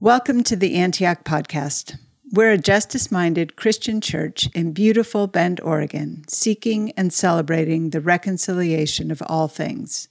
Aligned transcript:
Welcome 0.00 0.42
to 0.44 0.56
the 0.56 0.74
Antioch 0.74 1.22
Podcast. 1.22 1.96
We're 2.32 2.50
a 2.50 2.58
justice 2.58 3.12
minded 3.12 3.54
Christian 3.54 4.00
church 4.00 4.48
in 4.52 4.72
beautiful 4.72 5.28
Bend, 5.28 5.60
Oregon, 5.60 6.24
seeking 6.28 6.90
and 6.96 7.12
celebrating 7.12 7.90
the 7.90 8.00
reconciliation 8.00 9.12
of 9.12 9.22
all 9.26 9.46
things. 9.46 10.08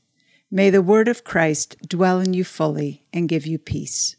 May 0.49 0.69
the 0.69 0.81
word 0.81 1.09
of 1.09 1.25
Christ 1.25 1.75
dwell 1.85 2.21
in 2.21 2.33
you 2.33 2.45
fully 2.45 3.03
and 3.11 3.27
give 3.27 3.45
you 3.45 3.59
peace. 3.59 4.15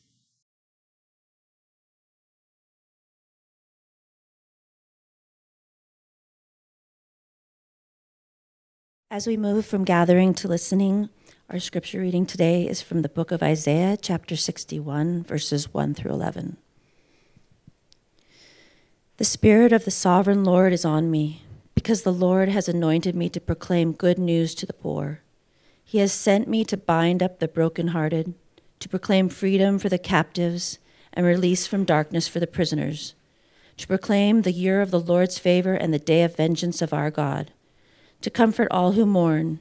As 9.10 9.26
we 9.26 9.38
move 9.38 9.64
from 9.64 9.84
gathering 9.84 10.34
to 10.34 10.46
listening, 10.46 11.08
our 11.50 11.60
scripture 11.60 12.00
reading 12.00 12.26
today 12.26 12.66
is 12.66 12.80
from 12.80 13.02
the 13.02 13.08
book 13.08 13.30
of 13.30 13.42
Isaiah, 13.42 13.96
chapter 14.00 14.34
61, 14.34 15.22
verses 15.24 15.72
1 15.72 15.94
through 15.94 16.12
11. 16.12 16.56
The 19.18 19.24
Spirit 19.24 19.72
of 19.72 19.84
the 19.84 19.90
sovereign 19.90 20.42
Lord 20.42 20.72
is 20.72 20.84
on 20.84 21.10
me, 21.10 21.42
because 21.74 22.02
the 22.02 22.12
Lord 22.12 22.48
has 22.48 22.68
anointed 22.68 23.14
me 23.14 23.28
to 23.28 23.40
proclaim 23.40 23.92
good 23.92 24.18
news 24.18 24.54
to 24.54 24.66
the 24.66 24.72
poor. 24.72 25.20
He 25.84 25.98
has 25.98 26.12
sent 26.12 26.48
me 26.48 26.64
to 26.64 26.76
bind 26.76 27.22
up 27.22 27.38
the 27.38 27.48
brokenhearted, 27.48 28.34
to 28.80 28.88
proclaim 28.88 29.28
freedom 29.28 29.78
for 29.78 29.88
the 29.88 29.98
captives 29.98 30.78
and 31.12 31.26
release 31.26 31.66
from 31.66 31.84
darkness 31.84 32.26
for 32.26 32.40
the 32.40 32.46
prisoners, 32.46 33.14
to 33.76 33.86
proclaim 33.86 34.42
the 34.42 34.52
year 34.52 34.80
of 34.80 34.90
the 34.90 35.00
Lord's 35.00 35.38
favor 35.38 35.74
and 35.74 35.92
the 35.92 35.98
day 35.98 36.22
of 36.22 36.36
vengeance 36.36 36.80
of 36.80 36.92
our 36.92 37.10
God 37.10 37.52
to 38.24 38.30
comfort 38.30 38.68
all 38.70 38.92
who 38.92 39.04
mourn, 39.04 39.60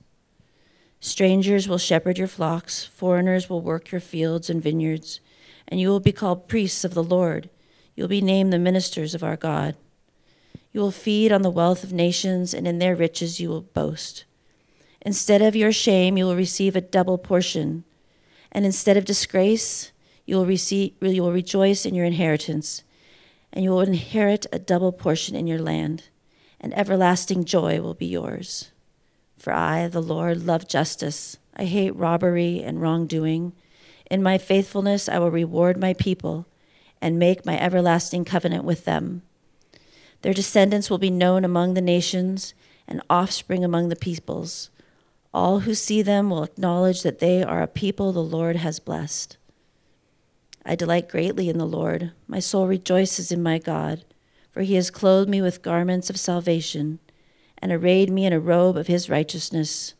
Strangers 1.01 1.67
will 1.67 1.77
shepherd 1.77 2.17
your 2.17 2.27
flocks, 2.27 2.85
foreigners 2.85 3.49
will 3.49 3.59
work 3.59 3.91
your 3.91 3.99
fields 3.99 4.49
and 4.49 4.63
vineyards, 4.63 5.19
and 5.67 5.79
you 5.79 5.89
will 5.89 5.99
be 5.99 6.13
called 6.13 6.47
priests 6.47 6.85
of 6.85 6.93
the 6.93 7.03
Lord. 7.03 7.49
You 7.95 8.03
will 8.03 8.07
be 8.07 8.21
named 8.21 8.53
the 8.53 8.59
ministers 8.59 9.13
of 9.13 9.23
our 9.23 9.35
God. 9.35 9.75
You 10.71 10.79
will 10.79 10.91
feed 10.91 11.33
on 11.33 11.41
the 11.41 11.49
wealth 11.49 11.83
of 11.83 11.91
nations, 11.91 12.53
and 12.53 12.65
in 12.65 12.79
their 12.79 12.95
riches 12.95 13.41
you 13.41 13.49
will 13.49 13.61
boast. 13.61 14.23
Instead 15.01 15.41
of 15.41 15.55
your 15.55 15.73
shame, 15.73 16.17
you 16.17 16.25
will 16.25 16.35
receive 16.35 16.75
a 16.77 16.81
double 16.81 17.17
portion, 17.17 17.83
and 18.51 18.63
instead 18.63 18.95
of 18.95 19.03
disgrace, 19.03 19.91
you 20.25 20.37
will, 20.37 20.45
receive, 20.45 20.93
you 21.01 21.21
will 21.21 21.33
rejoice 21.33 21.85
in 21.85 21.95
your 21.95 22.05
inheritance, 22.05 22.83
and 23.51 23.65
you 23.65 23.71
will 23.71 23.81
inherit 23.81 24.45
a 24.53 24.59
double 24.59 24.93
portion 24.93 25.35
in 25.35 25.47
your 25.47 25.59
land 25.59 26.03
and 26.61 26.77
everlasting 26.77 27.43
joy 27.43 27.81
will 27.81 27.95
be 27.95 28.05
yours. 28.05 28.71
For 29.41 29.51
I, 29.51 29.87
the 29.87 30.03
Lord, 30.03 30.45
love 30.45 30.67
justice. 30.67 31.37
I 31.55 31.65
hate 31.65 31.95
robbery 31.95 32.61
and 32.61 32.79
wrongdoing. 32.79 33.53
In 34.11 34.21
my 34.21 34.37
faithfulness, 34.37 35.09
I 35.09 35.17
will 35.17 35.31
reward 35.31 35.77
my 35.77 35.93
people 35.95 36.45
and 37.01 37.17
make 37.17 37.43
my 37.43 37.59
everlasting 37.59 38.23
covenant 38.23 38.65
with 38.65 38.85
them. 38.85 39.23
Their 40.21 40.35
descendants 40.35 40.91
will 40.91 40.99
be 40.99 41.09
known 41.09 41.43
among 41.43 41.73
the 41.73 41.81
nations 41.81 42.53
and 42.87 43.01
offspring 43.09 43.65
among 43.65 43.89
the 43.89 43.95
peoples. 43.95 44.69
All 45.33 45.61
who 45.61 45.73
see 45.73 46.03
them 46.03 46.29
will 46.29 46.43
acknowledge 46.43 47.01
that 47.01 47.17
they 47.17 47.41
are 47.41 47.63
a 47.63 47.67
people 47.67 48.11
the 48.11 48.21
Lord 48.21 48.57
has 48.57 48.79
blessed. 48.79 49.37
I 50.63 50.75
delight 50.75 51.09
greatly 51.09 51.49
in 51.49 51.57
the 51.57 51.65
Lord. 51.65 52.11
My 52.27 52.39
soul 52.39 52.67
rejoices 52.67 53.31
in 53.31 53.41
my 53.41 53.57
God 53.57 54.03
for 54.51 54.61
he 54.61 54.75
has 54.75 54.91
clothed 54.91 55.29
me 55.29 55.41
with 55.41 55.61
garments 55.61 56.09
of 56.09 56.19
salvation 56.19 56.99
and 57.61 57.71
arrayed 57.71 58.09
me 58.09 58.25
in 58.25 58.33
a 58.33 58.39
robe 58.39 58.77
of 58.77 58.87
his 58.87 59.09
righteousness. 59.09 59.93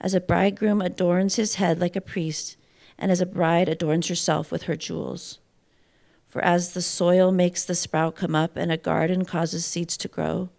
As 0.00 0.14
a 0.14 0.20
bridegroom 0.20 0.80
adorns 0.80 1.36
his 1.36 1.56
head 1.56 1.80
like 1.80 1.96
a 1.96 2.00
priest, 2.00 2.56
and 2.98 3.10
as 3.10 3.20
a 3.20 3.26
bride 3.26 3.68
adorns 3.68 4.08
herself 4.08 4.52
with 4.52 4.64
her 4.64 4.76
jewels. 4.76 5.38
For 6.28 6.42
as 6.42 6.72
the 6.72 6.82
soil 6.82 7.30
makes 7.32 7.64
the 7.64 7.74
sprout 7.74 8.16
come 8.16 8.34
up 8.34 8.56
and 8.56 8.72
a 8.72 8.76
garden 8.76 9.24
causes 9.24 9.64
seeds 9.64 9.96
to 9.98 10.08
grow, 10.08 10.50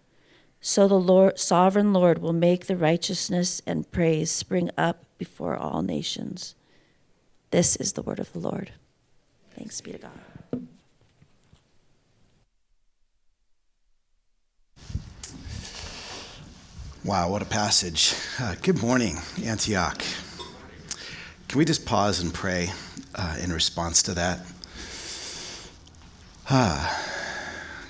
so 0.60 0.88
the 0.88 0.98
Lord, 0.98 1.38
sovereign 1.38 1.92
Lord 1.92 2.18
will 2.18 2.32
make 2.32 2.66
the 2.66 2.76
righteousness 2.76 3.62
and 3.66 3.90
praise 3.90 4.30
spring 4.30 4.70
up 4.76 5.04
before 5.18 5.56
all 5.56 5.82
nations. 5.82 6.54
This 7.50 7.76
is 7.76 7.92
the 7.92 8.02
word 8.02 8.18
of 8.18 8.32
the 8.32 8.40
Lord. 8.40 8.72
Thanks 9.54 9.80
be 9.80 9.92
to 9.92 9.98
God. 9.98 10.35
Wow, 17.06 17.30
what 17.30 17.40
a 17.40 17.44
passage. 17.44 18.14
Uh, 18.40 18.56
good 18.62 18.82
morning, 18.82 19.18
Antioch. 19.44 20.02
Can 21.46 21.56
we 21.56 21.64
just 21.64 21.86
pause 21.86 22.18
and 22.18 22.34
pray 22.34 22.72
uh, 23.14 23.36
in 23.40 23.52
response 23.52 24.02
to 24.02 24.14
that? 24.14 24.40
Ah, 26.50 27.00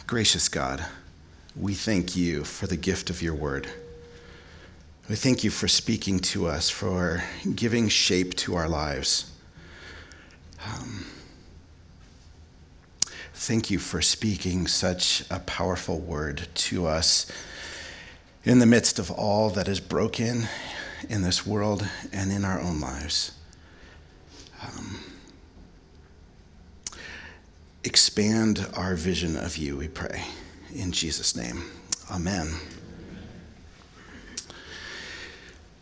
gracious 0.06 0.50
God, 0.50 0.84
we 1.58 1.72
thank 1.72 2.14
you 2.14 2.44
for 2.44 2.66
the 2.66 2.76
gift 2.76 3.08
of 3.08 3.22
your 3.22 3.34
word. 3.34 3.66
We 5.08 5.16
thank 5.16 5.42
you 5.42 5.48
for 5.48 5.66
speaking 5.66 6.18
to 6.18 6.46
us, 6.46 6.68
for 6.68 7.24
giving 7.54 7.88
shape 7.88 8.36
to 8.36 8.54
our 8.54 8.68
lives. 8.68 9.32
Um, 10.62 11.06
thank 13.32 13.70
you 13.70 13.78
for 13.78 14.02
speaking 14.02 14.66
such 14.66 15.24
a 15.30 15.38
powerful 15.38 16.00
word 16.00 16.48
to 16.56 16.86
us 16.86 17.32
in 18.46 18.60
the 18.60 18.66
midst 18.66 19.00
of 19.00 19.10
all 19.10 19.50
that 19.50 19.66
is 19.66 19.80
broken 19.80 20.46
in 21.08 21.22
this 21.22 21.44
world 21.44 21.86
and 22.12 22.30
in 22.30 22.44
our 22.44 22.60
own 22.60 22.80
lives. 22.80 23.32
Um, 24.62 25.00
expand 27.82 28.68
our 28.74 28.94
vision 28.94 29.36
of 29.36 29.56
you, 29.56 29.76
we 29.76 29.88
pray. 29.88 30.22
In 30.72 30.92
Jesus' 30.92 31.34
name, 31.34 31.64
amen. 32.08 32.54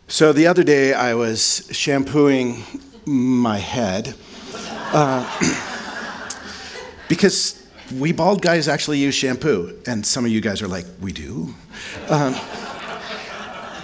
So 0.09 0.33
the 0.33 0.47
other 0.47 0.65
day 0.65 0.95
I 0.95 1.13
was 1.13 1.69
shampooing 1.71 2.65
my 3.05 3.59
head 3.59 4.15
uh, 4.95 5.29
because 7.09 7.64
we 7.93 8.13
bald 8.13 8.43
guys 8.43 8.69
actually 8.69 8.99
use 8.99 9.15
shampoo. 9.15 9.77
And 9.87 10.05
some 10.07 10.25
of 10.25 10.31
you 10.31 10.41
guys 10.41 10.63
are 10.63 10.69
like, 10.69 10.87
we 11.01 11.13
do? 11.13 11.55
Um, 12.09 12.35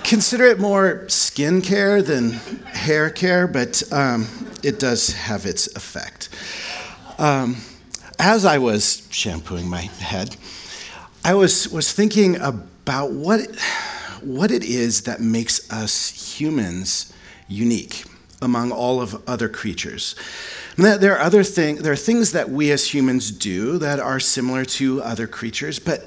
consider 0.04 0.44
it 0.44 0.58
more 0.58 1.08
skin 1.08 1.62
care 1.62 2.02
than 2.02 2.32
hair 2.72 3.10
care, 3.10 3.46
but 3.46 3.82
um, 3.92 4.26
it 4.62 4.78
does 4.78 5.12
have 5.12 5.46
its 5.46 5.74
effect. 5.76 6.28
Um, 7.18 7.56
as 8.18 8.44
I 8.44 8.58
was 8.58 9.06
shampooing 9.10 9.68
my 9.68 9.82
head, 9.82 10.36
I 11.24 11.34
was, 11.34 11.68
was 11.68 11.92
thinking 11.92 12.36
about 12.36 13.12
what, 13.12 13.40
what 14.22 14.50
it 14.50 14.64
is 14.64 15.02
that 15.02 15.20
makes 15.20 15.70
us 15.70 16.38
humans 16.38 17.12
unique 17.48 18.04
among 18.42 18.72
all 18.72 19.00
of 19.00 19.22
other 19.28 19.48
creatures. 19.48 20.14
There 20.76 21.14
are 21.14 21.20
other 21.20 21.44
things. 21.44 21.82
There 21.82 21.92
are 21.92 21.96
things 21.96 22.32
that 22.32 22.48
we 22.48 22.70
as 22.70 22.94
humans 22.94 23.30
do 23.30 23.78
that 23.78 24.00
are 24.00 24.20
similar 24.20 24.64
to 24.64 25.02
other 25.02 25.26
creatures, 25.26 25.78
but 25.78 26.06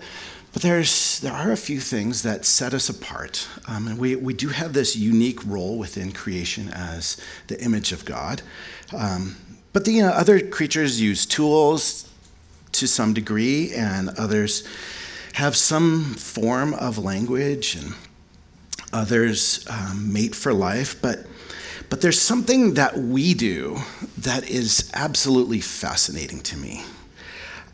but 0.54 0.62
there's 0.62 1.20
there 1.20 1.34
are 1.34 1.52
a 1.52 1.58
few 1.58 1.80
things 1.80 2.22
that 2.22 2.46
set 2.46 2.74
us 2.76 2.88
apart, 2.88 3.48
um, 3.68 3.88
and 3.88 3.98
we 3.98 4.16
we 4.16 4.34
do 4.34 4.50
have 4.50 4.74
this 4.74 4.96
unique 4.96 5.44
role 5.46 5.78
within 5.78 6.12
creation 6.12 6.70
as 6.70 7.18
the 7.48 7.60
image 7.62 7.92
of 7.92 8.06
God. 8.06 8.44
Um, 8.96 9.36
but 9.74 9.86
the 9.86 9.94
you 9.94 10.04
know, 10.04 10.10
other 10.10 10.40
creatures 10.40 11.02
use 11.02 11.26
tools 11.26 12.08
to 12.74 12.88
some 12.88 13.14
degree, 13.14 13.74
and 13.74 14.10
others 14.10 14.64
have 15.34 15.56
some 15.56 16.14
form 16.14 16.76
of 16.76 17.00
language, 17.00 17.76
and 17.76 17.96
others 18.92 19.66
um, 19.68 20.14
mate 20.14 20.36
for 20.36 20.54
life, 20.54 21.02
but 21.02 21.26
but 21.94 22.02
there's 22.02 22.20
something 22.20 22.74
that 22.74 22.98
we 22.98 23.36
do 23.36 23.78
that 24.18 24.50
is 24.50 24.90
absolutely 24.96 25.62
fascinating 25.62 26.40
to 26.40 26.58
me. 26.58 26.84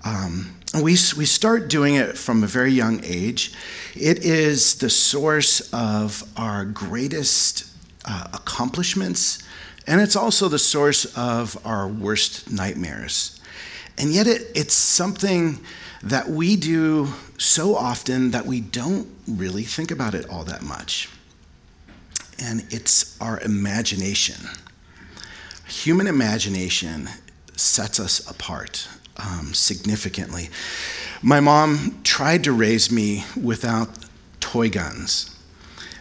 Um, 0.03 0.57
we, 0.75 0.97
we 1.15 1.25
start 1.25 1.69
doing 1.69 1.95
it 1.95 2.17
from 2.17 2.43
a 2.43 2.45
very 2.45 2.73
young 2.73 2.99
age. 3.05 3.53
It 3.95 4.25
is 4.25 4.75
the 4.79 4.89
source 4.89 5.61
of 5.71 6.29
our 6.35 6.65
greatest 6.65 7.65
uh, 8.03 8.27
accomplishments, 8.33 9.41
and 9.87 10.01
it's 10.01 10.17
also 10.17 10.49
the 10.49 10.59
source 10.59 11.05
of 11.17 11.57
our 11.65 11.87
worst 11.87 12.51
nightmares. 12.51 13.39
And 13.97 14.11
yet, 14.11 14.27
it, 14.27 14.51
it's 14.53 14.73
something 14.73 15.63
that 16.03 16.27
we 16.27 16.57
do 16.57 17.07
so 17.37 17.73
often 17.73 18.31
that 18.31 18.45
we 18.45 18.59
don't 18.59 19.07
really 19.29 19.63
think 19.63 19.91
about 19.91 20.13
it 20.13 20.29
all 20.29 20.43
that 20.43 20.61
much. 20.61 21.07
And 22.41 22.65
it's 22.69 23.19
our 23.19 23.39
imagination. 23.41 24.47
Human 25.67 26.07
imagination 26.07 27.09
sets 27.55 27.99
us 27.99 28.29
apart 28.29 28.87
um, 29.17 29.53
significantly. 29.53 30.49
My 31.21 31.39
mom 31.39 31.99
tried 32.03 32.43
to 32.45 32.53
raise 32.53 32.91
me 32.91 33.25
without 33.41 33.89
toy 34.39 34.69
guns, 34.69 35.35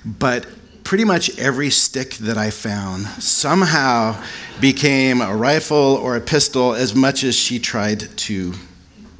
but 0.04 0.46
pretty 0.84 1.04
much 1.04 1.36
every 1.38 1.68
stick 1.68 2.14
that 2.14 2.38
I 2.38 2.50
found 2.50 3.06
somehow 3.22 4.22
became 4.60 5.20
a 5.20 5.36
rifle 5.36 5.76
or 5.76 6.16
a 6.16 6.20
pistol 6.20 6.74
as 6.74 6.94
much 6.94 7.24
as 7.24 7.34
she 7.34 7.58
tried 7.58 8.00
to 8.18 8.54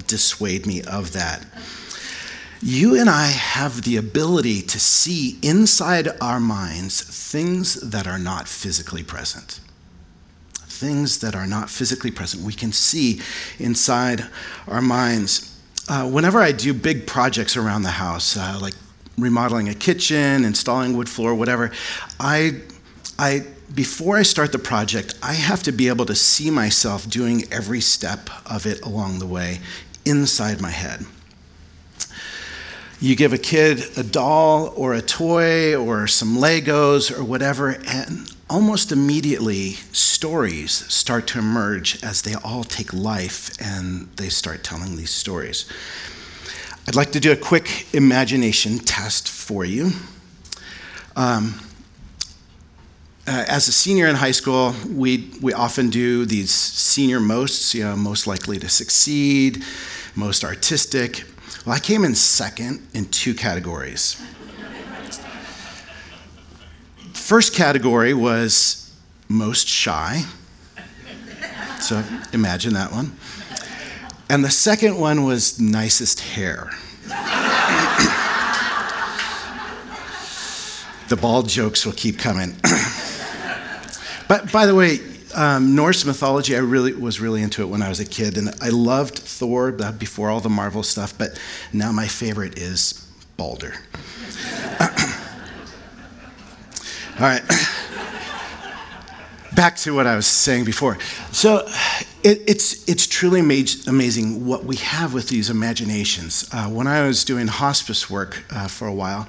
dissuade 0.06 0.66
me 0.66 0.82
of 0.82 1.12
that. 1.12 1.44
You 2.60 2.98
and 2.98 3.08
I 3.08 3.26
have 3.26 3.82
the 3.82 3.96
ability 3.96 4.62
to 4.62 4.80
see 4.80 5.38
inside 5.42 6.08
our 6.20 6.40
minds 6.40 7.00
things 7.00 7.74
that 7.74 8.06
are 8.06 8.18
not 8.18 8.48
physically 8.48 9.04
present. 9.04 9.60
Things 10.54 11.20
that 11.20 11.34
are 11.34 11.46
not 11.46 11.70
physically 11.70 12.10
present. 12.10 12.42
We 12.42 12.52
can 12.52 12.72
see 12.72 13.20
inside 13.58 14.26
our 14.66 14.82
minds. 14.82 15.56
Uh, 15.88 16.08
whenever 16.08 16.40
I 16.40 16.52
do 16.52 16.74
big 16.74 17.06
projects 17.06 17.56
around 17.56 17.82
the 17.82 17.90
house, 17.90 18.36
uh, 18.36 18.58
like 18.60 18.74
remodeling 19.16 19.68
a 19.68 19.74
kitchen, 19.74 20.44
installing 20.44 20.96
wood 20.96 21.08
floor, 21.08 21.34
whatever, 21.34 21.70
I, 22.18 22.60
I 23.18 23.46
before 23.74 24.16
I 24.16 24.22
start 24.22 24.52
the 24.52 24.58
project, 24.58 25.14
I 25.22 25.34
have 25.34 25.62
to 25.64 25.72
be 25.72 25.88
able 25.88 26.06
to 26.06 26.14
see 26.14 26.50
myself 26.50 27.08
doing 27.08 27.44
every 27.52 27.80
step 27.80 28.30
of 28.50 28.66
it 28.66 28.80
along 28.82 29.18
the 29.18 29.26
way 29.26 29.60
inside 30.04 30.60
my 30.60 30.70
head. 30.70 31.06
You 33.00 33.14
give 33.14 33.32
a 33.32 33.38
kid 33.38 33.96
a 33.96 34.02
doll 34.02 34.72
or 34.74 34.92
a 34.92 35.00
toy 35.00 35.76
or 35.76 36.08
some 36.08 36.36
Legos 36.36 37.16
or 37.16 37.22
whatever, 37.22 37.78
and 37.86 38.28
almost 38.50 38.90
immediately 38.90 39.74
stories 39.92 40.72
start 40.92 41.28
to 41.28 41.38
emerge 41.38 42.02
as 42.02 42.22
they 42.22 42.34
all 42.34 42.64
take 42.64 42.92
life 42.92 43.50
and 43.60 44.08
they 44.16 44.28
start 44.28 44.64
telling 44.64 44.96
these 44.96 45.10
stories. 45.10 45.64
I'd 46.88 46.96
like 46.96 47.12
to 47.12 47.20
do 47.20 47.30
a 47.30 47.36
quick 47.36 47.86
imagination 47.94 48.80
test 48.80 49.28
for 49.28 49.64
you. 49.64 49.92
Um, 51.14 51.60
uh, 53.28 53.44
as 53.46 53.68
a 53.68 53.72
senior 53.72 54.08
in 54.08 54.16
high 54.16 54.32
school, 54.32 54.74
we, 54.90 55.30
we 55.40 55.52
often 55.52 55.90
do 55.90 56.24
these 56.24 56.50
senior 56.50 57.20
mosts, 57.20 57.74
you 57.74 57.84
know, 57.84 57.94
most 57.94 58.26
likely 58.26 58.58
to 58.58 58.68
succeed, 58.68 59.62
most 60.16 60.42
artistic. 60.42 61.24
Well, 61.68 61.76
I 61.76 61.80
came 61.80 62.02
in 62.02 62.14
second 62.14 62.88
in 62.94 63.04
two 63.10 63.34
categories. 63.34 64.14
First 67.12 67.54
category 67.54 68.14
was 68.14 68.90
most 69.28 69.68
shy. 69.68 70.24
So 71.78 72.02
imagine 72.32 72.72
that 72.72 72.90
one. 72.90 73.12
And 74.30 74.42
the 74.42 74.50
second 74.50 74.98
one 74.98 75.24
was 75.24 75.60
nicest 75.60 76.20
hair. 76.20 76.70
the 81.10 81.16
bald 81.20 81.50
jokes 81.50 81.84
will 81.84 81.92
keep 81.92 82.18
coming. 82.18 82.56
but 84.26 84.50
by 84.50 84.64
the 84.64 84.74
way, 84.74 85.00
um, 85.34 85.74
Norse 85.74 86.04
mythology, 86.04 86.56
I 86.56 86.60
really 86.60 86.92
was 86.92 87.20
really 87.20 87.42
into 87.42 87.62
it 87.62 87.66
when 87.66 87.82
I 87.82 87.88
was 87.88 88.00
a 88.00 88.04
kid, 88.04 88.36
and 88.36 88.50
I 88.60 88.68
loved 88.70 89.18
Thor 89.18 89.72
before 89.72 90.30
all 90.30 90.40
the 90.40 90.48
Marvel 90.48 90.82
stuff. 90.82 91.16
But 91.16 91.38
now 91.72 91.92
my 91.92 92.06
favorite 92.06 92.58
is 92.58 93.06
Balder. 93.36 93.74
all 94.80 94.86
right 97.20 97.42
back 99.58 99.76
to 99.76 99.92
what 99.92 100.06
I 100.06 100.14
was 100.14 100.26
saying 100.28 100.64
before. 100.64 100.98
So 101.32 101.66
it, 102.22 102.42
it's, 102.46 102.88
it's 102.88 103.08
truly 103.08 103.40
amazing 103.40 104.46
what 104.46 104.64
we 104.64 104.76
have 104.76 105.14
with 105.14 105.28
these 105.28 105.50
imaginations. 105.50 106.48
Uh, 106.52 106.68
when 106.68 106.86
I 106.86 107.04
was 107.06 107.24
doing 107.24 107.48
hospice 107.48 108.08
work 108.08 108.44
uh, 108.50 108.68
for 108.68 108.86
a 108.86 108.94
while, 108.94 109.26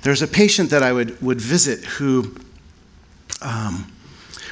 there 0.00 0.12
was 0.12 0.22
a 0.22 0.26
patient 0.26 0.70
that 0.70 0.82
I 0.82 0.92
would, 0.92 1.20
would 1.20 1.40
visit 1.40 1.84
who 1.84 2.36
um, 3.42 3.92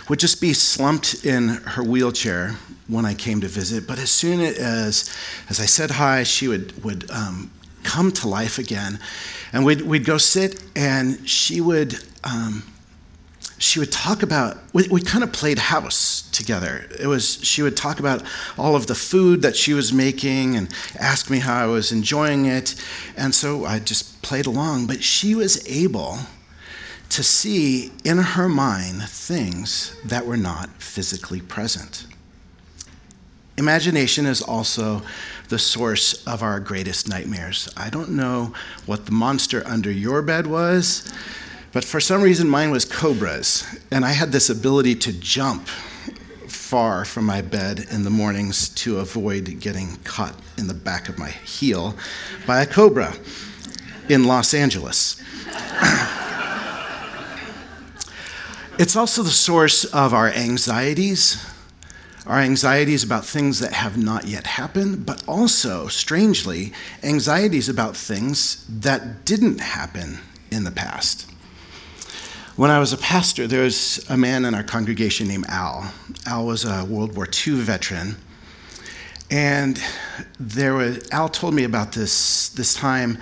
would 0.09 0.19
just 0.19 0.41
be 0.41 0.53
slumped 0.53 1.25
in 1.25 1.49
her 1.49 1.83
wheelchair 1.83 2.57
when 2.89 3.05
I 3.05 3.15
came 3.15 3.41
to 3.41 3.49
visit. 3.49 3.87
But 3.87 3.99
as 3.99 4.11
soon 4.11 4.41
as, 4.41 5.15
as 5.49 5.61
I 5.61 5.67
said 5.67 5.93
hi, 5.93 6.23
she 6.23 6.49
would, 6.49 6.85
would 6.85 7.11
um, 7.11 7.51
come 7.83 8.13
to 8.13 8.29
life 8.29 8.59
again. 8.59 8.99
And 9.53 9.65
we'd, 9.65 9.83
we'd 9.83 10.05
go 10.05 10.19
sit, 10.19 10.63
and 10.75 11.29
she 11.29 11.61
would. 11.61 11.97
Um, 12.25 12.65
she 13.59 13.79
would 13.79 13.93
talk 13.93 14.23
about 14.23 14.59
we, 14.73 14.87
we, 14.89 15.01
kind 15.01 15.23
of 15.23 15.33
played 15.33 15.59
house 15.59 16.29
together 16.33 16.87
it 16.99 17.07
was 17.07 17.43
she 17.45 17.63
would 17.63 17.77
talk 17.77 18.01
about 18.01 18.23
all 18.59 18.75
of 18.75 18.89
the 18.89 18.95
food 18.95 19.43
that 19.43 19.55
she 19.55 19.73
was 19.73 19.93
making 19.93 20.57
and 20.57 20.69
ask 20.99 21.31
me 21.31 21.39
how 21.39 21.63
i 21.63 21.67
was 21.67 21.93
enjoying 21.93 22.47
it 22.47 22.75
and 23.17 23.33
so 23.35 23.65
i 23.65 23.79
just 23.79 24.21
played 24.23 24.47
along 24.47 24.87
but 24.87 25.03
she 25.03 25.35
was 25.35 25.67
able 25.69 26.19
to 27.09 27.23
see 27.23 27.93
in 28.05 28.19
her 28.19 28.49
mind 28.49 29.03
things 29.03 29.97
that 30.05 30.27
were 30.27 30.37
not 30.37 30.69
physically 30.83 31.41
present 31.41 32.07
imagination 33.57 34.27
is 34.27 34.43
also 34.43 35.03
the 35.49 35.59
source 35.59 36.27
of 36.27 36.43
our 36.43 36.59
greatest 36.59 37.09
nightmares 37.09 37.73
i 37.77 37.89
don't 37.89 38.11
know 38.11 38.53
what 38.87 39.07
the 39.07 39.13
monster 39.13 39.63
under 39.67 39.91
your 39.91 40.23
bed 40.23 40.47
was 40.47 41.13
but 41.75 41.83
for 41.83 41.99
some 41.99 42.23
reason, 42.23 42.49
mine 42.49 42.71
was 42.71 42.85
cobras, 42.85 43.67
and 43.91 44.05
I 44.05 44.13
had 44.13 44.31
this 44.31 44.49
ability 44.49 44.95
to 44.95 45.13
jump 45.13 45.67
far 45.67 47.05
from 47.05 47.27
my 47.27 47.43
bed 47.43 47.87
in 47.91 48.05
the 48.05 48.11
mornings 48.11 48.69
to 48.69 49.01
avoid 49.01 49.59
getting 49.59 49.97
caught 50.05 50.37
in 50.57 50.69
the 50.69 50.75
back 50.75 51.09
of 51.09 51.19
my 51.19 51.31
heel 51.31 51.97
by 52.47 52.63
a 52.63 52.67
cobra 52.67 53.13
in 54.09 54.23
Los 54.23 54.55
Angeles. 54.55 55.21
it's 58.79 58.97
also 58.97 59.23
the 59.23 59.31
source 59.31 59.85
of 59.85 60.13
our 60.13 60.29
anxieties, 60.29 61.45
our 62.27 62.39
anxieties 62.39 63.05
about 63.05 63.25
things 63.25 63.61
that 63.61 63.73
have 63.73 63.97
not 63.97 64.27
yet 64.27 64.47
happened, 64.47 65.07
but 65.07 65.23
also, 65.29 65.87
strangely, 65.89 66.73
anxieties 67.03 67.69
about 67.69 67.97
things 67.97 68.67
that 68.69 69.25
didn't 69.25 69.61
happen 69.61 70.19
in 70.51 70.65
the 70.65 70.71
past. 70.71 71.31
When 72.57 72.71
I 72.71 72.79
was 72.79 72.93
a 72.93 72.97
pastor, 72.97 73.47
there 73.47 73.63
was 73.63 74.05
a 74.09 74.17
man 74.17 74.45
in 74.45 74.55
our 74.55 74.63
congregation 74.63 75.29
named 75.29 75.47
Al. 75.49 75.93
Al 76.27 76.47
was 76.47 76.65
a 76.65 76.85
World 76.85 77.17
War 77.17 77.27
II 77.27 77.55
veteran. 77.55 78.17
And 79.31 79.81
there 80.39 80.75
was, 80.75 81.09
Al 81.11 81.29
told 81.29 81.55
me 81.55 81.65
about 81.65 81.93
this, 81.93 82.49
this 82.51 82.75
time 82.75 83.19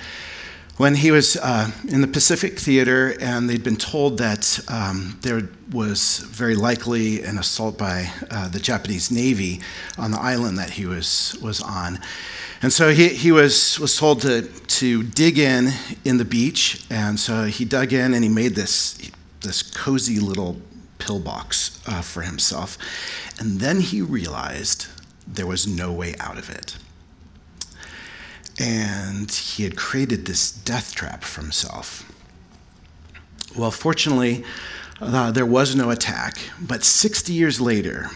when 0.78 0.94
he 0.94 1.10
was 1.10 1.36
uh, 1.36 1.70
in 1.88 2.00
the 2.00 2.06
Pacific 2.06 2.58
Theater 2.58 3.14
and 3.20 3.48
they'd 3.48 3.62
been 3.62 3.76
told 3.76 4.18
that 4.18 4.58
um, 4.68 5.18
there 5.20 5.48
was 5.70 6.18
very 6.18 6.54
likely 6.54 7.22
an 7.22 7.38
assault 7.38 7.76
by 7.76 8.10
uh, 8.30 8.48
the 8.48 8.58
Japanese 8.58 9.10
Navy 9.10 9.60
on 9.98 10.10
the 10.10 10.20
island 10.20 10.58
that 10.58 10.70
he 10.70 10.86
was, 10.86 11.36
was 11.42 11.60
on. 11.60 11.98
And 12.62 12.72
so 12.72 12.90
he, 12.90 13.08
he 13.08 13.32
was, 13.32 13.78
was 13.78 13.96
told 13.96 14.22
to, 14.22 14.42
to 14.42 15.02
dig 15.02 15.38
in 15.38 15.70
in 16.04 16.16
the 16.16 16.24
beach. 16.24 16.84
And 16.90 17.18
so 17.18 17.44
he 17.44 17.64
dug 17.64 17.92
in 17.92 18.14
and 18.14 18.24
he 18.24 18.30
made 18.30 18.54
this, 18.54 19.10
this 19.40 19.62
cozy 19.62 20.20
little 20.20 20.56
pillbox 20.98 21.80
uh, 21.86 22.00
for 22.00 22.22
himself. 22.22 22.78
And 23.38 23.60
then 23.60 23.80
he 23.80 24.00
realized 24.00 24.86
there 25.26 25.46
was 25.46 25.66
no 25.66 25.92
way 25.92 26.14
out 26.18 26.38
of 26.38 26.48
it. 26.48 26.76
And 28.58 29.30
he 29.30 29.64
had 29.64 29.76
created 29.76 30.26
this 30.26 30.52
death 30.52 30.94
trap 30.94 31.24
for 31.24 31.40
himself. 31.40 32.10
Well, 33.56 33.70
fortunately, 33.70 34.44
uh, 35.00 35.30
there 35.30 35.46
was 35.46 35.74
no 35.74 35.90
attack, 35.90 36.38
but 36.60 36.84
60 36.84 37.32
years 37.32 37.60
later, 37.60 38.10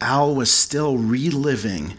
Al 0.00 0.34
was 0.34 0.50
still 0.50 0.98
reliving 0.98 1.94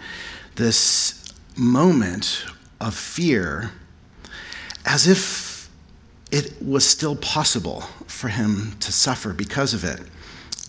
this 0.55 1.23
moment 1.55 2.45
of 2.81 2.93
fear 2.95 3.71
as 4.85 5.07
if 5.07 5.69
it 6.31 6.62
was 6.62 6.85
still 6.85 7.15
possible 7.15 7.81
for 8.07 8.27
him 8.27 8.75
to 8.79 8.91
suffer 8.91 9.33
because 9.33 9.73
of 9.73 9.83
it. 9.83 10.01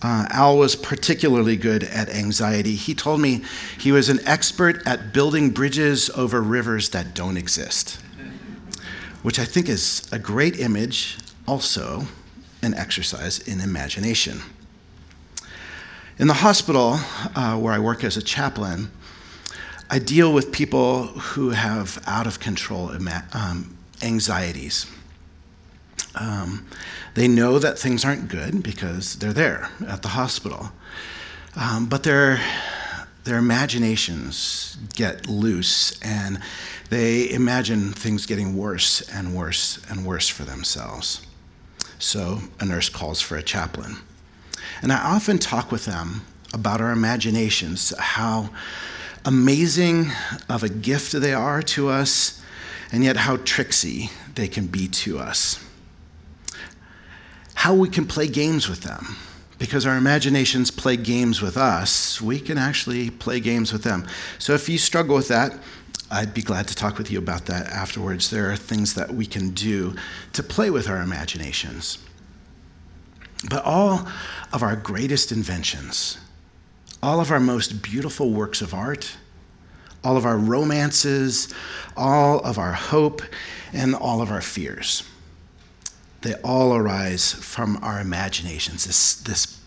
Uh, 0.01 0.27
Al 0.29 0.57
was 0.57 0.75
particularly 0.75 1.55
good 1.55 1.83
at 1.83 2.09
anxiety. 2.09 2.75
He 2.75 2.93
told 2.93 3.21
me 3.21 3.43
he 3.79 3.91
was 3.91 4.09
an 4.09 4.19
expert 4.25 4.85
at 4.85 5.13
building 5.13 5.49
bridges 5.51 6.09
over 6.11 6.41
rivers 6.41 6.89
that 6.89 7.13
don't 7.13 7.37
exist, 7.37 7.99
which 9.23 9.39
I 9.39 9.45
think 9.45 9.69
is 9.69 10.07
a 10.11 10.19
great 10.19 10.59
image, 10.59 11.17
also 11.47 12.07
an 12.61 12.73
exercise 12.73 13.39
in 13.39 13.61
imagination. 13.61 14.41
In 16.17 16.27
the 16.27 16.33
hospital 16.33 16.99
uh, 17.35 17.57
where 17.57 17.73
I 17.73 17.79
work 17.79 18.03
as 18.03 18.17
a 18.17 18.21
chaplain, 18.21 18.91
I 19.89 19.99
deal 19.99 20.33
with 20.33 20.51
people 20.51 21.07
who 21.07 21.51
have 21.51 22.01
out 22.07 22.25
of 22.25 22.39
control 22.39 22.91
um, 23.33 23.77
anxieties. 24.01 24.87
Um, 26.15 26.65
they 27.13 27.27
know 27.27 27.59
that 27.59 27.79
things 27.79 28.03
aren't 28.03 28.27
good 28.27 28.63
because 28.63 29.15
they're 29.15 29.33
there 29.33 29.69
at 29.87 30.01
the 30.01 30.09
hospital. 30.09 30.71
Um, 31.55 31.85
but 31.87 32.03
their, 32.03 32.39
their 33.23 33.37
imaginations 33.37 34.77
get 34.95 35.27
loose 35.27 35.97
and 36.01 36.39
they 36.89 37.29
imagine 37.31 37.91
things 37.91 38.25
getting 38.25 38.55
worse 38.55 39.01
and 39.09 39.35
worse 39.35 39.79
and 39.89 40.05
worse 40.05 40.27
for 40.27 40.43
themselves. 40.43 41.25
So 41.97 42.39
a 42.59 42.65
nurse 42.65 42.89
calls 42.89 43.21
for 43.21 43.37
a 43.37 43.43
chaplain. 43.43 43.97
And 44.81 44.91
I 44.91 44.97
often 44.97 45.39
talk 45.39 45.71
with 45.71 45.85
them 45.85 46.25
about 46.53 46.81
our 46.81 46.91
imaginations, 46.91 47.93
how 47.97 48.49
amazing 49.23 50.11
of 50.47 50.63
a 50.63 50.69
gift 50.69 51.13
they 51.13 51.33
are 51.33 51.61
to 51.61 51.89
us, 51.89 52.41
and 52.91 53.03
yet 53.03 53.17
how 53.17 53.37
tricksy 53.37 54.11
they 54.35 54.47
can 54.47 54.67
be 54.67 54.87
to 54.87 55.17
us. 55.19 55.64
How 57.65 57.73
we 57.73 57.89
can 57.89 58.05
play 58.05 58.27
games 58.27 58.69
with 58.69 58.81
them. 58.81 59.15
Because 59.57 59.87
our 59.87 59.97
imaginations 59.97 60.69
play 60.69 60.97
games 60.97 61.41
with 61.41 61.57
us, 61.57 62.21
we 62.21 62.39
can 62.39 62.59
actually 62.59 63.09
play 63.09 63.39
games 63.39 63.73
with 63.73 63.81
them. 63.81 64.05
So 64.37 64.53
if 64.53 64.69
you 64.69 64.77
struggle 64.77 65.15
with 65.15 65.29
that, 65.29 65.57
I'd 66.11 66.31
be 66.31 66.43
glad 66.43 66.67
to 66.67 66.75
talk 66.75 66.99
with 66.99 67.09
you 67.09 67.17
about 67.17 67.47
that 67.47 67.65
afterwards. 67.65 68.29
There 68.29 68.51
are 68.51 68.55
things 68.55 68.93
that 68.93 69.15
we 69.15 69.25
can 69.25 69.49
do 69.49 69.95
to 70.33 70.43
play 70.43 70.69
with 70.69 70.87
our 70.87 71.01
imaginations. 71.01 71.97
But 73.49 73.65
all 73.65 74.07
of 74.53 74.61
our 74.61 74.75
greatest 74.75 75.31
inventions, 75.31 76.19
all 77.01 77.19
of 77.19 77.31
our 77.31 77.39
most 77.39 77.81
beautiful 77.81 78.29
works 78.29 78.61
of 78.61 78.75
art, 78.75 79.17
all 80.03 80.17
of 80.17 80.25
our 80.27 80.37
romances, 80.37 81.51
all 81.97 82.41
of 82.41 82.59
our 82.59 82.73
hope, 82.73 83.23
and 83.73 83.95
all 83.95 84.21
of 84.21 84.29
our 84.29 84.41
fears, 84.41 85.01
they 86.25 86.33
all 86.43 86.75
arise 86.75 87.31
from 87.31 87.77
our 87.81 88.01
imaginations, 88.01 88.85
this, 88.85 89.15
this 89.15 89.61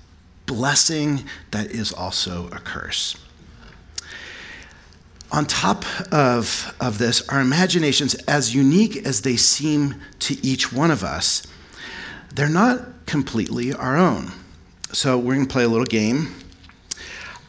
blessing 0.45 1.25
that 1.50 1.71
is 1.71 1.93
also 1.93 2.49
a 2.49 2.59
curse 2.59 3.17
on 5.31 5.45
top 5.45 5.85
of, 6.12 6.75
of 6.81 6.99
this, 6.99 7.27
our 7.29 7.41
imaginations, 7.41 8.15
as 8.27 8.55
unique 8.55 8.97
as 9.07 9.23
they 9.23 9.37
seem 9.37 9.97
to 10.21 10.45
each 10.45 10.73
one 10.73 10.91
of 10.91 11.05
us, 11.05 11.43
they're 12.35 12.49
not 12.49 13.07
completely 13.07 13.73
our 13.73 13.97
own. 13.97 14.33
So 14.93 15.19
we're 15.19 15.35
going 15.35 15.47
to 15.47 15.53
play 15.53 15.65
a 15.65 15.69
little 15.69 15.85
game. 15.85 16.35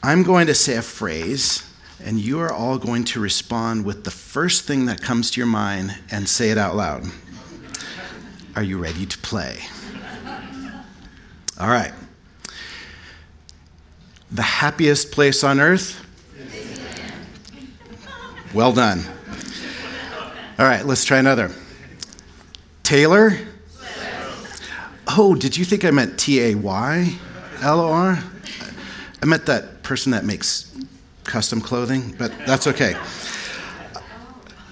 I'm 0.04 0.24
going 0.24 0.48
to 0.48 0.56
say 0.56 0.76
a 0.76 0.82
phrase, 0.82 1.64
and 2.04 2.20
you 2.20 2.40
are 2.40 2.52
all 2.52 2.78
going 2.78 3.06
to 3.06 3.20
respond 3.20 3.86
with 3.86 4.04
the 4.04 4.12
first 4.12 4.66
thing 4.66 4.86
that 4.86 5.02
comes 5.02 5.32
to 5.32 5.40
your 5.40 5.48
mind 5.48 5.98
and 6.12 6.28
say 6.28 6.50
it 6.50 6.58
out 6.58 6.76
loud. 6.76 7.06
Are 8.60 8.64
you 8.64 8.78
ready 8.78 9.06
to 9.06 9.18
play? 9.20 9.58
All 11.58 11.70
right. 11.70 11.94
The 14.32 14.42
happiest 14.42 15.14
place 15.14 15.46
on 15.46 15.62
earth? 15.62 16.06
Well 18.54 18.74
done. 18.74 19.06
All 20.60 20.66
right, 20.66 20.86
let's 20.86 21.06
try 21.06 21.20
another. 21.20 21.52
Taylor? 22.84 23.38
Oh, 25.08 25.36
did 25.36 25.56
you 25.56 25.64
think 25.64 25.86
I 25.86 25.92
meant 25.92 26.20
T 26.20 26.42
A 26.42 26.56
Y 26.56 27.18
L 27.62 27.80
O 27.80 27.90
R? 27.94 28.22
I 29.22 29.26
meant 29.26 29.46
that 29.46 29.84
person 29.84 30.12
that 30.12 30.26
makes 30.26 30.70
custom 31.24 31.62
clothing, 31.62 32.14
but 32.18 32.34
that's 32.46 32.68
okay. 32.68 32.94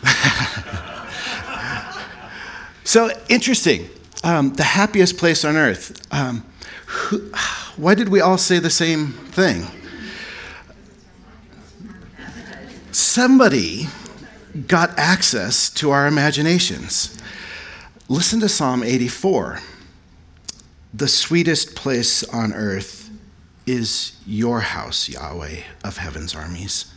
so 2.88 3.10
interesting. 3.30 3.90
Um, 4.24 4.54
the 4.54 4.64
happiest 4.64 5.18
place 5.18 5.46
on 5.46 5.56
earth. 5.56 6.02
Um, 6.14 6.46
who, 6.88 7.20
why 7.78 7.96
did 7.96 8.10
we 8.10 8.22
all 8.22 8.38
say 8.38 8.60
the 8.60 8.70
same 8.70 9.14
thing? 9.14 9.68
somebody 12.98 13.88
got 14.68 14.98
access 14.98 15.70
to 15.70 15.92
our 15.92 16.08
imaginations. 16.08 17.16
Listen 18.10 18.40
to 18.40 18.50
Psalm 18.50 18.84
84. 18.84 19.60
The 20.94 21.08
sweetest 21.08 21.76
place 21.76 22.24
on 22.24 22.54
earth 22.54 23.10
is 23.68 24.18
your 24.26 24.62
house, 24.62 25.10
Yahweh 25.10 25.62
of 25.84 25.98
heaven's 25.98 26.34
armies. 26.34 26.92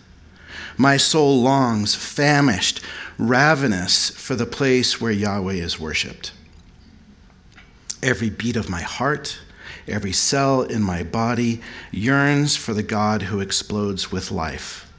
My 0.80 0.96
soul 0.96 1.42
longs, 1.42 1.94
famished, 1.94 2.80
ravenous 3.18 4.08
for 4.08 4.34
the 4.34 4.46
place 4.46 4.98
where 4.98 5.12
Yahweh 5.12 5.52
is 5.52 5.78
worshiped. 5.78 6.32
Every 8.02 8.30
beat 8.30 8.56
of 8.56 8.70
my 8.70 8.80
heart, 8.80 9.40
every 9.86 10.12
cell 10.12 10.62
in 10.62 10.80
my 10.80 11.02
body 11.02 11.60
yearns 11.90 12.56
for 12.56 12.72
the 12.72 12.82
God 12.82 13.24
who 13.24 13.40
explodes 13.40 14.10
with 14.10 14.30
life. 14.30 14.90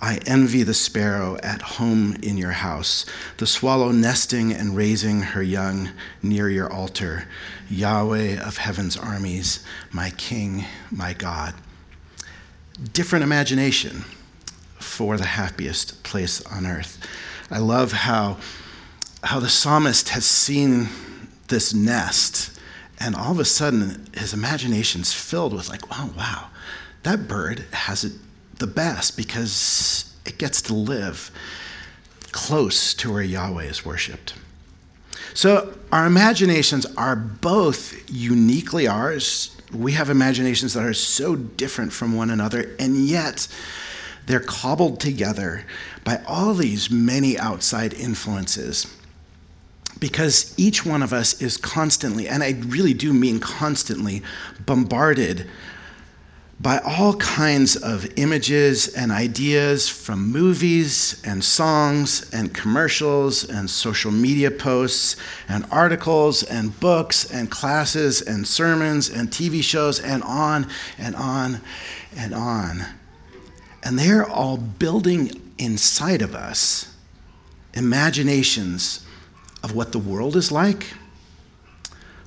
I 0.00 0.20
envy 0.24 0.62
the 0.62 0.72
sparrow 0.72 1.36
at 1.42 1.62
home 1.62 2.14
in 2.22 2.36
your 2.36 2.52
house, 2.52 3.04
the 3.38 3.46
swallow 3.48 3.90
nesting 3.90 4.52
and 4.52 4.76
raising 4.76 5.22
her 5.22 5.42
young 5.42 5.90
near 6.22 6.48
your 6.48 6.72
altar. 6.72 7.26
Yahweh 7.68 8.38
of 8.40 8.58
heaven's 8.58 8.96
armies, 8.96 9.64
my 9.90 10.10
King, 10.10 10.64
my 10.92 11.12
God. 11.12 11.54
Different 12.92 13.24
imagination 13.24 14.04
for 14.92 15.16
the 15.16 15.24
happiest 15.24 16.02
place 16.02 16.44
on 16.44 16.66
earth. 16.66 16.98
I 17.50 17.58
love 17.58 17.92
how, 17.92 18.36
how 19.22 19.40
the 19.40 19.48
psalmist 19.48 20.10
has 20.10 20.26
seen 20.26 20.88
this 21.48 21.72
nest, 21.72 22.60
and 23.00 23.16
all 23.16 23.32
of 23.32 23.40
a 23.40 23.44
sudden 23.46 24.06
his 24.14 24.34
imagination's 24.34 25.12
filled 25.12 25.54
with, 25.54 25.70
like, 25.70 25.80
oh, 25.90 26.12
wow, 26.14 26.48
that 27.04 27.26
bird 27.26 27.64
has 27.72 28.04
it 28.04 28.12
the 28.58 28.66
best 28.66 29.16
because 29.16 30.14
it 30.26 30.36
gets 30.36 30.60
to 30.62 30.74
live 30.74 31.30
close 32.30 32.92
to 32.94 33.10
where 33.12 33.22
Yahweh 33.22 33.64
is 33.64 33.86
worshiped. 33.86 34.34
So 35.32 35.74
our 35.90 36.06
imaginations 36.06 36.84
are 36.96 37.16
both 37.16 37.94
uniquely 38.10 38.86
ours. 38.86 39.56
We 39.72 39.92
have 39.92 40.10
imaginations 40.10 40.74
that 40.74 40.84
are 40.84 40.92
so 40.92 41.34
different 41.34 41.94
from 41.94 42.14
one 42.14 42.28
another, 42.28 42.76
and 42.78 42.94
yet 42.96 43.48
they're 44.26 44.40
cobbled 44.40 45.00
together 45.00 45.64
by 46.04 46.20
all 46.26 46.54
these 46.54 46.90
many 46.90 47.38
outside 47.38 47.94
influences. 47.94 48.86
Because 49.98 50.54
each 50.56 50.84
one 50.84 51.02
of 51.02 51.12
us 51.12 51.40
is 51.40 51.56
constantly, 51.56 52.28
and 52.28 52.42
I 52.42 52.56
really 52.66 52.94
do 52.94 53.12
mean 53.12 53.38
constantly, 53.40 54.22
bombarded 54.64 55.48
by 56.62 56.78
all 56.78 57.14
kinds 57.14 57.74
of 57.74 58.06
images 58.16 58.86
and 58.94 59.10
ideas 59.10 59.88
from 59.88 60.30
movies 60.30 61.20
and 61.24 61.42
songs 61.42 62.30
and 62.32 62.54
commercials 62.54 63.42
and 63.42 63.68
social 63.68 64.12
media 64.12 64.48
posts 64.48 65.16
and 65.48 65.66
articles 65.72 66.44
and 66.44 66.78
books 66.78 67.28
and 67.32 67.50
classes 67.50 68.22
and 68.22 68.46
sermons 68.46 69.10
and 69.10 69.28
TV 69.30 69.60
shows 69.62 69.98
and 69.98 70.22
on 70.22 70.68
and 70.98 71.16
on 71.16 71.60
and 72.16 72.32
on. 72.32 72.86
And 73.82 73.98
they're 73.98 74.28
all 74.28 74.56
building 74.56 75.52
inside 75.58 76.22
of 76.22 76.34
us 76.34 76.94
imaginations 77.74 79.06
of 79.62 79.74
what 79.74 79.92
the 79.92 79.98
world 79.98 80.36
is 80.36 80.52
like, 80.52 80.92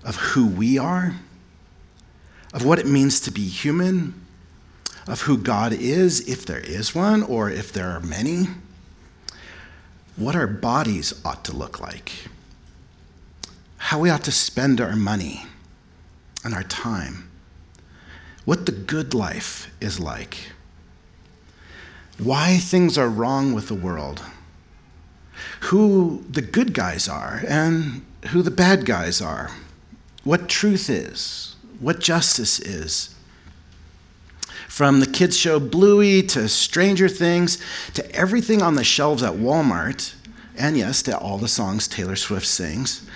of 0.04 0.16
who 0.16 0.48
we 0.48 0.78
are, 0.78 1.16
of 2.54 2.66
what 2.66 2.80
it 2.80 2.88
means 2.88 3.20
to 3.22 3.32
be 3.32 3.48
human 3.48 4.26
of 5.08 5.22
who 5.22 5.38
God 5.38 5.74
is, 5.74 6.28
if 6.28 6.46
there 6.46 6.60
is 6.60 6.96
one 6.96 7.22
or 7.24 7.50
if 7.50 7.72
there 7.72 7.90
are 7.90 8.00
many, 8.00 8.48
what 10.16 10.36
our 10.36 10.48
bodies 10.48 11.14
ought 11.24 11.44
to 11.46 11.56
look 11.56 11.80
like, 11.80 12.12
how 13.78 14.00
we 14.00 14.10
ought 14.10 14.24
to 14.24 14.32
spend 14.32 14.82
our 14.82 14.96
money 14.96 15.46
and 16.44 16.54
our 16.54 16.64
time, 16.64 17.30
what 18.46 18.66
the 18.66 18.72
good 18.72 19.14
life 19.14 19.72
is 19.80 20.00
like, 20.00 20.52
why 22.18 22.58
things 22.58 22.98
are 22.98 23.10
wrong 23.10 23.54
with 23.54 23.68
the 23.68 23.76
world, 23.76 24.22
who 25.62 26.24
the 26.30 26.42
good 26.42 26.74
guys 26.74 27.08
are 27.08 27.42
and 27.48 28.06
who 28.30 28.42
the 28.42 28.52
bad 28.52 28.86
guys 28.86 29.22
are, 29.22 29.52
what 30.24 30.50
truth 30.50 30.90
is, 30.90 31.56
what 31.80 32.00
justice 32.00 32.60
is 32.60 33.16
from 34.76 35.00
the 35.00 35.08
kids' 35.08 35.38
show 35.38 35.58
Bluey 35.58 36.22
to 36.22 36.50
Stranger 36.50 37.08
Things 37.08 37.58
to 37.94 38.12
everything 38.14 38.62
on 38.62 38.76
the 38.76 38.84
shelves 38.84 39.24
at 39.24 39.36
Walmart, 39.36 40.14
and 40.58 40.76
yes, 40.76 41.02
to 41.04 41.18
all 41.18 41.38
the 41.38 41.48
songs 41.48 41.88
Taylor 41.88 42.18
Swift 42.18 42.46
sings, 42.46 43.08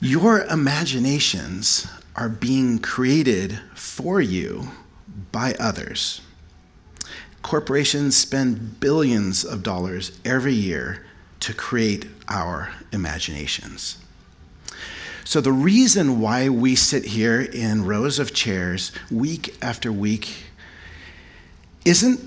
your 0.00 0.42
imaginations 0.44 1.86
are 2.16 2.30
being 2.30 2.78
created 2.78 3.60
for 3.74 4.22
you 4.22 4.68
by 5.32 5.54
others. 5.60 6.22
Corporations 7.44 8.16
spend 8.16 8.80
billions 8.80 9.44
of 9.44 9.62
dollars 9.62 10.18
every 10.24 10.54
year 10.54 11.04
to 11.38 11.52
create 11.52 12.06
our 12.26 12.72
imaginations. 12.90 13.98
So, 15.24 15.40
the 15.40 15.52
reason 15.52 16.20
why 16.20 16.48
we 16.48 16.74
sit 16.74 17.04
here 17.04 17.40
in 17.40 17.84
rows 17.84 18.18
of 18.18 18.34
chairs 18.34 18.92
week 19.10 19.54
after 19.62 19.92
week 19.92 20.44
isn't 21.84 22.20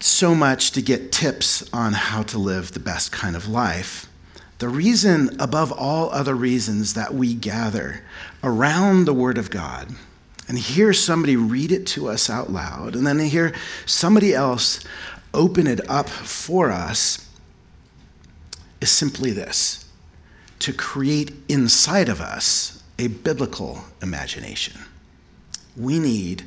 so 0.00 0.34
much 0.34 0.72
to 0.72 0.82
get 0.82 1.12
tips 1.12 1.68
on 1.72 1.92
how 1.92 2.24
to 2.24 2.38
live 2.38 2.72
the 2.72 2.80
best 2.80 3.12
kind 3.12 3.36
of 3.36 3.48
life. 3.48 4.08
The 4.58 4.68
reason, 4.68 5.40
above 5.40 5.70
all 5.72 6.10
other 6.10 6.34
reasons, 6.34 6.94
that 6.94 7.14
we 7.14 7.34
gather 7.34 8.02
around 8.42 9.04
the 9.04 9.14
Word 9.14 9.38
of 9.38 9.50
God 9.50 9.94
and 10.48 10.58
hear 10.58 10.92
somebody 10.92 11.36
read 11.36 11.72
it 11.72 11.86
to 11.88 12.08
us 12.08 12.28
out 12.28 12.50
loud, 12.50 12.94
and 12.94 13.06
then 13.06 13.18
hear 13.18 13.54
somebody 13.86 14.34
else 14.34 14.80
open 15.32 15.66
it 15.66 15.88
up 15.88 16.08
for 16.08 16.70
us 16.70 17.28
is 18.80 18.90
simply 18.90 19.30
this 19.30 19.84
to 20.60 20.72
create 20.72 21.32
inside 21.48 22.08
of 22.08 22.20
us 22.20 22.82
a 22.98 23.08
biblical 23.08 23.84
imagination. 24.02 24.80
We 25.76 25.98
need 25.98 26.44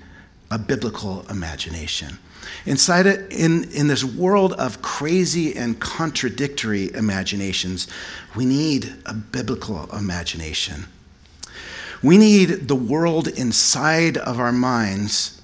a 0.49 0.57
biblical 0.57 1.25
imagination. 1.29 2.19
Inside 2.65 3.05
it, 3.05 3.31
in, 3.31 3.69
in 3.71 3.87
this 3.87 4.03
world 4.03 4.53
of 4.53 4.81
crazy 4.81 5.55
and 5.55 5.79
contradictory 5.79 6.93
imaginations, 6.93 7.87
we 8.35 8.45
need 8.45 8.93
a 9.05 9.13
biblical 9.13 9.93
imagination. 9.95 10.85
We 12.03 12.17
need 12.17 12.67
the 12.67 12.75
world 12.75 13.27
inside 13.27 14.17
of 14.17 14.39
our 14.39 14.51
minds 14.51 15.41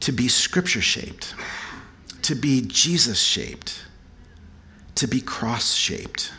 to 0.00 0.12
be 0.12 0.28
scripture 0.28 0.82
shaped, 0.82 1.34
to 2.22 2.34
be 2.34 2.62
Jesus 2.66 3.20
shaped, 3.20 3.84
to 4.96 5.06
be 5.06 5.20
cross 5.20 5.74
shaped. 5.74 6.32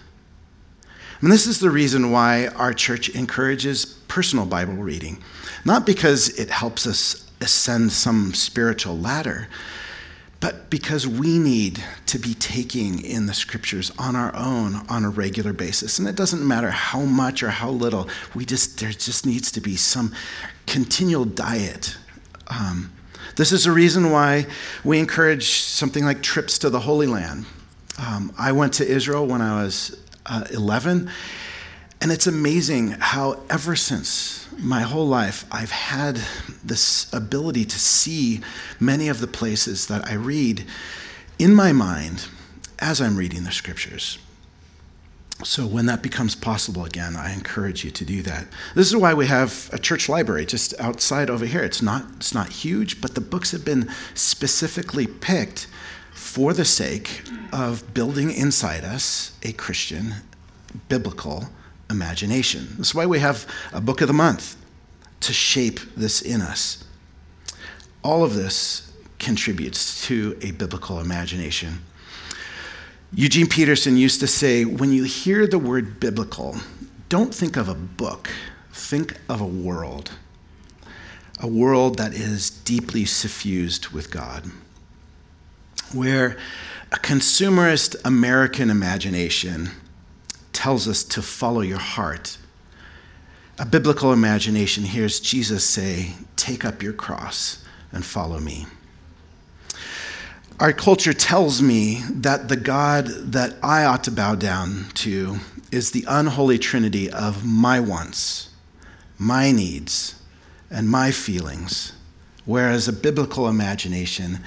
And 1.21 1.31
this 1.31 1.47
is 1.47 1.59
the 1.59 1.71
reason 1.71 2.11
why 2.11 2.47
our 2.47 2.73
church 2.73 3.09
encourages 3.09 3.85
personal 3.85 4.45
Bible 4.45 4.73
reading. 4.73 5.23
Not 5.63 5.85
because 5.85 6.29
it 6.37 6.49
helps 6.49 6.85
us 6.85 7.31
ascend 7.39 7.91
some 7.93 8.33
spiritual 8.33 8.97
ladder, 8.97 9.47
but 10.43 10.69
because 10.69 11.07
we 11.07 11.39
need 11.39 11.81
to 12.05 12.19
be 12.19 12.33
taking 12.33 13.01
in 13.01 13.27
the 13.27 13.33
scriptures 13.33 13.93
on 13.97 14.13
our 14.13 14.35
own 14.35 14.75
on 14.89 15.05
a 15.05 15.09
regular 15.09 15.53
basis. 15.53 15.99
And 15.99 16.05
it 16.05 16.17
doesn't 16.17 16.45
matter 16.45 16.69
how 16.69 16.99
much 17.03 17.41
or 17.41 17.49
how 17.49 17.69
little, 17.69 18.09
we 18.35 18.43
just, 18.43 18.77
there 18.81 18.89
just 18.89 19.25
needs 19.25 19.53
to 19.53 19.61
be 19.61 19.77
some 19.77 20.13
continual 20.67 21.23
diet. 21.23 21.95
Um, 22.47 22.91
this 23.37 23.53
is 23.53 23.65
a 23.65 23.71
reason 23.71 24.11
why 24.11 24.45
we 24.83 24.99
encourage 24.99 25.61
something 25.61 26.03
like 26.03 26.21
trips 26.21 26.59
to 26.59 26.69
the 26.69 26.81
Holy 26.81 27.07
Land. 27.07 27.45
Um, 27.97 28.33
I 28.37 28.51
went 28.51 28.73
to 28.73 28.85
Israel 28.85 29.25
when 29.25 29.41
I 29.41 29.63
was 29.63 29.97
uh, 30.25 30.43
11, 30.51 31.09
and 32.03 32.11
it's 32.11 32.27
amazing 32.27 32.89
how, 32.99 33.39
ever 33.49 33.77
since 33.77 34.45
my 34.59 34.81
whole 34.81 35.07
life, 35.07 35.45
I've 35.49 35.71
had 35.71 36.19
this 36.61 37.11
ability 37.13 37.63
to 37.63 37.79
see 37.79 38.41
many 38.77 39.07
of 39.07 39.21
the 39.21 39.27
places 39.27 39.87
that 39.87 40.05
I 40.05 40.15
read 40.15 40.65
in 41.39 41.55
my 41.55 41.71
mind 41.71 42.27
as 42.79 42.99
I'm 42.99 43.15
reading 43.15 43.45
the 43.45 43.53
scriptures. 43.53 44.19
So, 45.45 45.65
when 45.65 45.85
that 45.85 46.01
becomes 46.01 46.35
possible 46.35 46.83
again, 46.83 47.15
I 47.15 47.31
encourage 47.31 47.85
you 47.85 47.91
to 47.91 48.03
do 48.03 48.21
that. 48.23 48.47
This 48.75 48.87
is 48.87 48.97
why 48.97 49.13
we 49.13 49.27
have 49.27 49.69
a 49.71 49.79
church 49.79 50.09
library 50.09 50.45
just 50.45 50.77
outside 50.81 51.29
over 51.29 51.45
here. 51.45 51.63
It's 51.63 51.81
not, 51.81 52.03
it's 52.17 52.33
not 52.33 52.49
huge, 52.49 52.99
but 52.99 53.15
the 53.15 53.21
books 53.21 53.51
have 53.51 53.63
been 53.63 53.89
specifically 54.13 55.07
picked 55.07 55.67
for 56.11 56.51
the 56.51 56.65
sake 56.65 57.23
of 57.53 57.93
building 57.93 58.29
inside 58.29 58.83
us 58.83 59.37
a 59.41 59.53
Christian 59.53 60.15
biblical 60.89 61.47
imagination. 61.89 62.67
That's 62.77 62.95
why 62.95 63.05
we 63.05 63.19
have 63.19 63.45
a 63.71 63.81
book 63.81 64.01
of 64.01 64.07
the 64.07 64.13
month 64.13 64.55
to 65.21 65.33
shape 65.33 65.79
this 65.95 66.21
in 66.21 66.41
us. 66.41 66.83
All 68.03 68.23
of 68.23 68.35
this 68.35 68.91
contributes 69.19 70.05
to 70.07 70.37
a 70.41 70.51
biblical 70.51 70.99
imagination. 70.99 71.81
Eugene 73.13 73.47
Peterson 73.47 73.95
used 73.95 74.19
to 74.19 74.27
say 74.27 74.65
when 74.65 74.91
you 74.91 75.03
hear 75.03 75.47
the 75.47 75.59
word 75.59 75.99
biblical, 75.99 76.57
don't 77.09 77.33
think 77.33 77.55
of 77.55 77.69
a 77.69 77.75
book, 77.75 78.29
think 78.71 79.17
of 79.29 79.39
a 79.39 79.45
world. 79.45 80.11
A 81.39 81.47
world 81.47 81.97
that 81.97 82.13
is 82.13 82.49
deeply 82.49 83.05
suffused 83.05 83.89
with 83.89 84.09
God, 84.09 84.45
where 85.93 86.37
a 86.91 86.97
consumerist 86.97 87.95
American 88.05 88.69
imagination 88.69 89.71
tells 90.53 90.87
us 90.87 91.03
to 91.03 91.21
follow 91.21 91.61
your 91.61 91.79
heart. 91.79 92.37
A 93.59 93.65
biblical 93.65 94.13
imagination 94.13 94.83
hears 94.83 95.19
Jesus 95.19 95.63
say, 95.63 96.13
Take 96.35 96.63
up 96.63 96.81
your 96.81 96.93
cross 96.93 97.63
and 97.91 98.05
follow 98.05 98.39
me. 98.39 98.65
Our 100.59 100.73
culture 100.73 101.13
tells 101.13 101.61
me 101.61 102.03
that 102.09 102.47
the 102.47 102.55
God 102.55 103.07
that 103.07 103.55
I 103.61 103.85
ought 103.85 104.03
to 104.05 104.11
bow 104.11 104.35
down 104.35 104.85
to 104.95 105.37
is 105.71 105.91
the 105.91 106.05
unholy 106.07 106.57
trinity 106.57 107.09
of 107.09 107.43
my 107.43 107.79
wants, 107.79 108.49
my 109.17 109.51
needs, 109.51 110.15
and 110.69 110.89
my 110.89 111.11
feelings, 111.11 111.93
whereas 112.45 112.87
a 112.87 112.93
biblical 112.93 113.47
imagination 113.47 114.39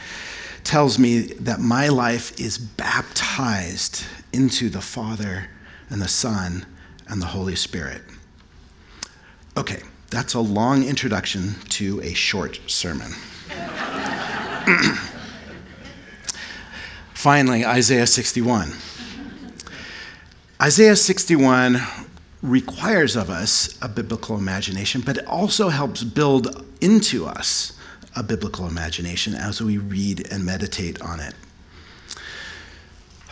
tells 0.65 0.99
me 0.99 1.21
that 1.21 1.61
my 1.61 1.89
life 1.89 2.39
is 2.41 2.59
baptized 2.59 4.05
into 4.33 4.69
the 4.69 4.81
Father 4.81 5.49
and 5.91 6.01
the 6.01 6.09
Son 6.09 6.67
and 7.09 7.21
the 7.23 7.27
Holy 7.27 7.57
Spirit. 7.57 8.03
Okay, 9.57 9.83
that's 10.11 10.35
a 10.35 10.41
long 10.41 10.85
introduction 10.85 11.55
to 11.71 12.01
a 12.03 12.13
short 12.15 12.61
sermon. 12.67 13.13
Finally, 17.15 17.65
Isaiah 17.65 18.07
61. 18.07 18.73
Isaiah 20.61 20.97
61 20.97 21.81
requires 22.43 23.17
of 23.17 23.31
us 23.31 23.79
a 23.83 23.89
biblical 23.89 24.37
imagination, 24.37 25.01
but 25.01 25.19
it 25.19 25.27
also 25.27 25.69
helps 25.69 26.05
build 26.05 26.65
into 26.81 27.27
us 27.27 27.73
a 28.15 28.23
biblical 28.23 28.67
imagination 28.67 29.35
as 29.35 29.61
we 29.61 29.79
read 29.79 30.27
and 30.31 30.45
meditate 30.45 31.01
on 31.03 31.21
it. 31.21 31.35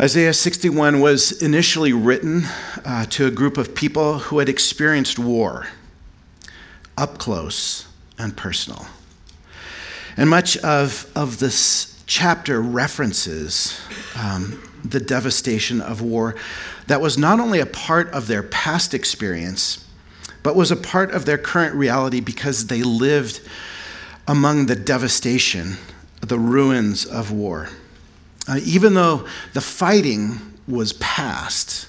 Isaiah 0.01 0.35
61 0.35 0.99
was 1.01 1.41
initially 1.41 1.93
written 1.93 2.43
uh, 2.85 3.07
to 3.11 3.27
a 3.27 3.31
group 3.31 3.57
of 3.57 3.77
people 3.77 4.19
who 4.19 4.41
had 4.41 4.49
experienced 4.49 5.21
war 5.21 5.69
up 6.99 7.19
close 7.19 7.87
and 8.19 8.37
personal. 8.37 8.87
And 10.17 10.29
much 10.29 10.57
of, 10.57 11.09
of 11.15 11.39
this 11.39 12.03
chapter 12.07 12.61
references 12.61 13.81
um, 14.21 14.61
the 14.85 14.99
devastation 14.99 15.81
of 15.81 16.03
war 16.03 16.35
that 16.89 17.01
was 17.01 17.17
not 17.17 17.39
only 17.39 17.61
a 17.61 17.67
part 17.67 18.11
of 18.11 18.27
their 18.27 18.43
past 18.43 18.95
experience, 18.95 19.89
but 20.43 20.57
was 20.57 20.73
a 20.73 20.77
part 20.77 21.13
of 21.13 21.25
their 21.25 21.39
current 21.39 21.73
reality 21.77 22.19
because 22.19 22.67
they 22.67 22.83
lived 22.83 23.41
among 24.27 24.67
the 24.67 24.75
devastation, 24.75 25.77
the 26.21 26.39
ruins 26.39 27.07
of 27.07 27.31
war. 27.31 27.69
Uh, 28.47 28.61
even 28.65 28.95
though 28.95 29.27
the 29.53 29.61
fighting 29.61 30.39
was 30.69 30.93
past, 30.95 31.89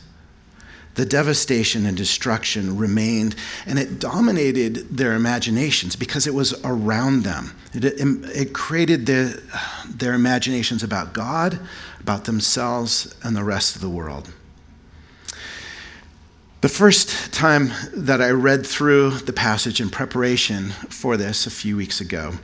the 0.95 1.05
devastation 1.05 1.85
and 1.85 1.97
destruction 1.97 2.77
remained, 2.77 3.35
and 3.65 3.77
it 3.77 3.99
dominated 3.99 4.97
their 4.97 5.13
imaginations 5.13 5.95
because 5.95 6.25
it 6.25 6.33
was 6.33 6.53
around 6.63 7.23
them. 7.23 7.53
It, 7.73 7.83
it, 7.83 7.99
it 8.33 8.53
created 8.53 9.05
their, 9.05 9.33
their 9.89 10.13
imaginations 10.13 10.83
about 10.83 11.13
God, 11.13 11.59
about 11.99 12.23
themselves, 12.23 13.13
and 13.23 13.35
the 13.35 13.43
rest 13.43 13.75
of 13.75 13.81
the 13.81 13.89
world. 13.89 14.31
The 16.61 16.69
first 16.69 17.33
time 17.33 17.71
that 17.93 18.21
I 18.21 18.29
read 18.29 18.65
through 18.65 19.11
the 19.11 19.33
passage 19.33 19.81
in 19.81 19.89
preparation 19.89 20.69
for 20.89 21.17
this 21.17 21.45
a 21.45 21.51
few 21.51 21.75
weeks 21.75 21.99
ago, 21.99 22.35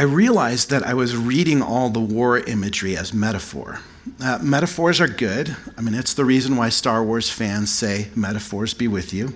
I 0.00 0.04
realized 0.04 0.70
that 0.70 0.82
I 0.82 0.94
was 0.94 1.14
reading 1.14 1.60
all 1.60 1.90
the 1.90 2.00
war 2.00 2.38
imagery 2.38 2.96
as 2.96 3.12
metaphor. 3.12 3.80
Uh, 4.18 4.38
metaphors 4.40 4.98
are 4.98 5.06
good. 5.06 5.54
I 5.76 5.82
mean, 5.82 5.94
it's 5.94 6.14
the 6.14 6.24
reason 6.24 6.56
why 6.56 6.70
Star 6.70 7.04
Wars 7.04 7.28
fans 7.28 7.70
say, 7.70 8.08
metaphors 8.16 8.72
be 8.72 8.88
with 8.88 9.12
you. 9.12 9.34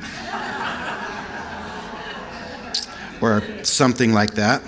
or 3.20 3.42
something 3.64 4.14
like 4.14 4.32
that. 4.32 4.62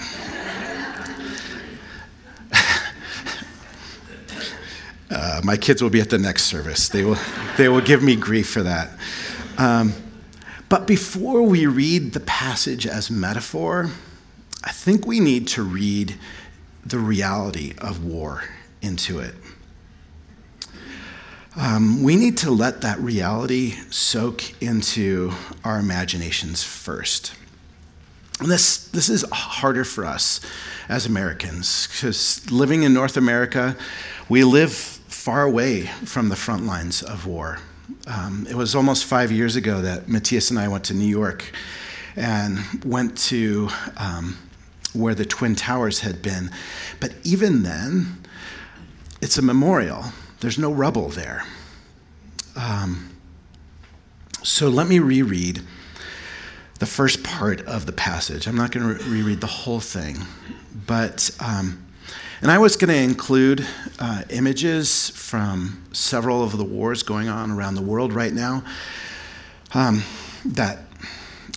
uh, 5.10 5.40
my 5.42 5.56
kids 5.56 5.82
will 5.82 5.88
be 5.88 6.02
at 6.02 6.10
the 6.10 6.18
next 6.18 6.44
service. 6.44 6.90
They 6.90 7.02
will, 7.02 7.16
they 7.56 7.70
will 7.70 7.80
give 7.80 8.02
me 8.02 8.14
grief 8.14 8.50
for 8.50 8.62
that. 8.62 8.90
Um, 9.56 9.94
but 10.68 10.86
before 10.86 11.44
we 11.44 11.64
read 11.64 12.12
the 12.12 12.20
passage 12.20 12.86
as 12.86 13.10
metaphor, 13.10 13.88
I 14.62 14.72
think 14.72 15.06
we 15.06 15.20
need 15.20 15.48
to 15.48 15.62
read 15.62 16.14
the 16.84 16.98
reality 16.98 17.74
of 17.78 18.04
war 18.04 18.44
into 18.82 19.18
it. 19.18 19.34
Um, 21.56 22.02
we 22.02 22.16
need 22.16 22.38
to 22.38 22.50
let 22.50 22.82
that 22.82 22.98
reality 23.00 23.74
soak 23.90 24.62
into 24.62 25.32
our 25.64 25.78
imaginations 25.78 26.62
first. 26.62 27.34
And 28.38 28.50
this, 28.50 28.88
this 28.88 29.08
is 29.08 29.24
harder 29.32 29.84
for 29.84 30.04
us 30.04 30.40
as 30.88 31.06
Americans 31.06 31.88
because 31.88 32.50
living 32.50 32.84
in 32.84 32.94
North 32.94 33.16
America, 33.16 33.76
we 34.28 34.44
live 34.44 34.72
far 34.72 35.42
away 35.42 35.82
from 36.04 36.28
the 36.28 36.36
front 36.36 36.64
lines 36.64 37.02
of 37.02 37.26
war. 37.26 37.58
Um, 38.06 38.46
it 38.48 38.54
was 38.54 38.74
almost 38.74 39.04
five 39.04 39.30
years 39.30 39.56
ago 39.56 39.82
that 39.82 40.08
Matthias 40.08 40.50
and 40.50 40.58
I 40.58 40.68
went 40.68 40.84
to 40.84 40.94
New 40.94 41.04
York 41.04 41.44
and 42.16 42.60
went 42.84 43.18
to 43.18 43.68
um, 43.96 44.38
where 44.92 45.14
the 45.14 45.24
Twin 45.24 45.54
Towers 45.54 46.00
had 46.00 46.22
been. 46.22 46.50
But 46.98 47.12
even 47.24 47.62
then, 47.62 48.18
it's 49.20 49.38
a 49.38 49.42
memorial, 49.42 50.04
there's 50.40 50.58
no 50.58 50.72
rubble 50.72 51.08
there. 51.08 51.44
Um, 52.56 53.10
so 54.42 54.68
let 54.68 54.88
me 54.88 54.98
reread 54.98 55.60
the 56.78 56.86
first 56.86 57.22
part 57.22 57.60
of 57.66 57.86
the 57.86 57.92
passage. 57.92 58.46
I'm 58.46 58.56
not 58.56 58.72
going 58.72 58.96
to 58.96 59.04
re- 59.04 59.18
reread 59.18 59.40
the 59.40 59.46
whole 59.46 59.80
thing, 59.80 60.18
but. 60.86 61.30
Um, 61.40 61.86
and 62.42 62.50
I 62.50 62.56
was 62.56 62.76
going 62.76 62.88
to 62.88 62.96
include 62.96 63.66
uh, 63.98 64.22
images 64.30 65.10
from 65.10 65.84
several 65.92 66.42
of 66.42 66.56
the 66.56 66.64
wars 66.64 67.02
going 67.02 67.28
on 67.28 67.50
around 67.50 67.74
the 67.74 67.82
world 67.82 68.14
right 68.14 68.32
now 68.32 68.64
um, 69.74 70.02
that 70.46 70.78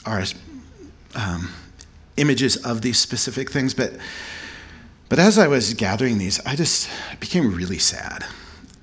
are 0.05 0.23
um, 1.15 1.49
images 2.17 2.57
of 2.57 2.81
these 2.81 2.99
specific 2.99 3.49
things. 3.51 3.73
But, 3.73 3.93
but 5.09 5.19
as 5.19 5.37
I 5.37 5.47
was 5.47 5.73
gathering 5.73 6.17
these, 6.17 6.39
I 6.45 6.55
just 6.55 6.89
became 7.19 7.55
really 7.55 7.79
sad. 7.79 8.25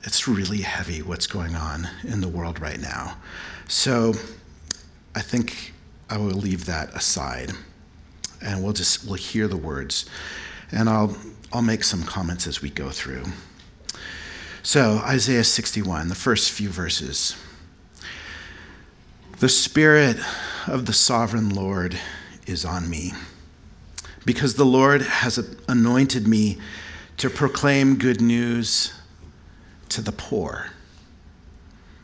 It's 0.03 0.27
really 0.27 0.63
heavy 0.63 1.03
what's 1.03 1.27
going 1.27 1.55
on 1.55 1.89
in 2.05 2.21
the 2.21 2.29
world 2.29 2.61
right 2.61 2.81
now. 2.81 3.17
So 3.69 4.15
I 5.15 5.21
think 5.21 5.75
I 6.09 6.17
will 6.17 6.31
leave 6.31 6.67
that 6.67 6.95
aside 6.95 7.53
and 8.43 8.63
we'll 8.63 8.73
just 8.73 9.05
we'll 9.05 9.15
hear 9.15 9.47
the 9.47 9.57
words 9.57 10.07
and 10.73 10.89
I'll 10.89 11.17
I'll 11.53 11.63
make 11.63 11.85
some 11.85 12.05
comments 12.05 12.47
as 12.47 12.63
we 12.63 12.71
go 12.71 12.91
through. 12.91 13.25
So, 14.63 15.01
Isaiah 15.05 15.43
61, 15.43 16.09
the 16.09 16.15
first 16.15 16.53
few 16.53 16.69
verses. 16.69 17.35
The 19.39 19.49
Spirit 19.49 20.19
of 20.67 20.87
the 20.87 20.93
sovereign 20.93 21.49
Lord 21.49 21.99
is 22.51 22.65
on 22.65 22.91
me, 22.91 23.13
because 24.25 24.55
the 24.55 24.65
Lord 24.65 25.03
has 25.03 25.39
anointed 25.69 26.27
me 26.27 26.59
to 27.17 27.31
proclaim 27.31 27.97
good 27.97 28.21
news 28.21 28.93
to 29.91 30.03
the 30.03 30.13
poor. 30.13 30.71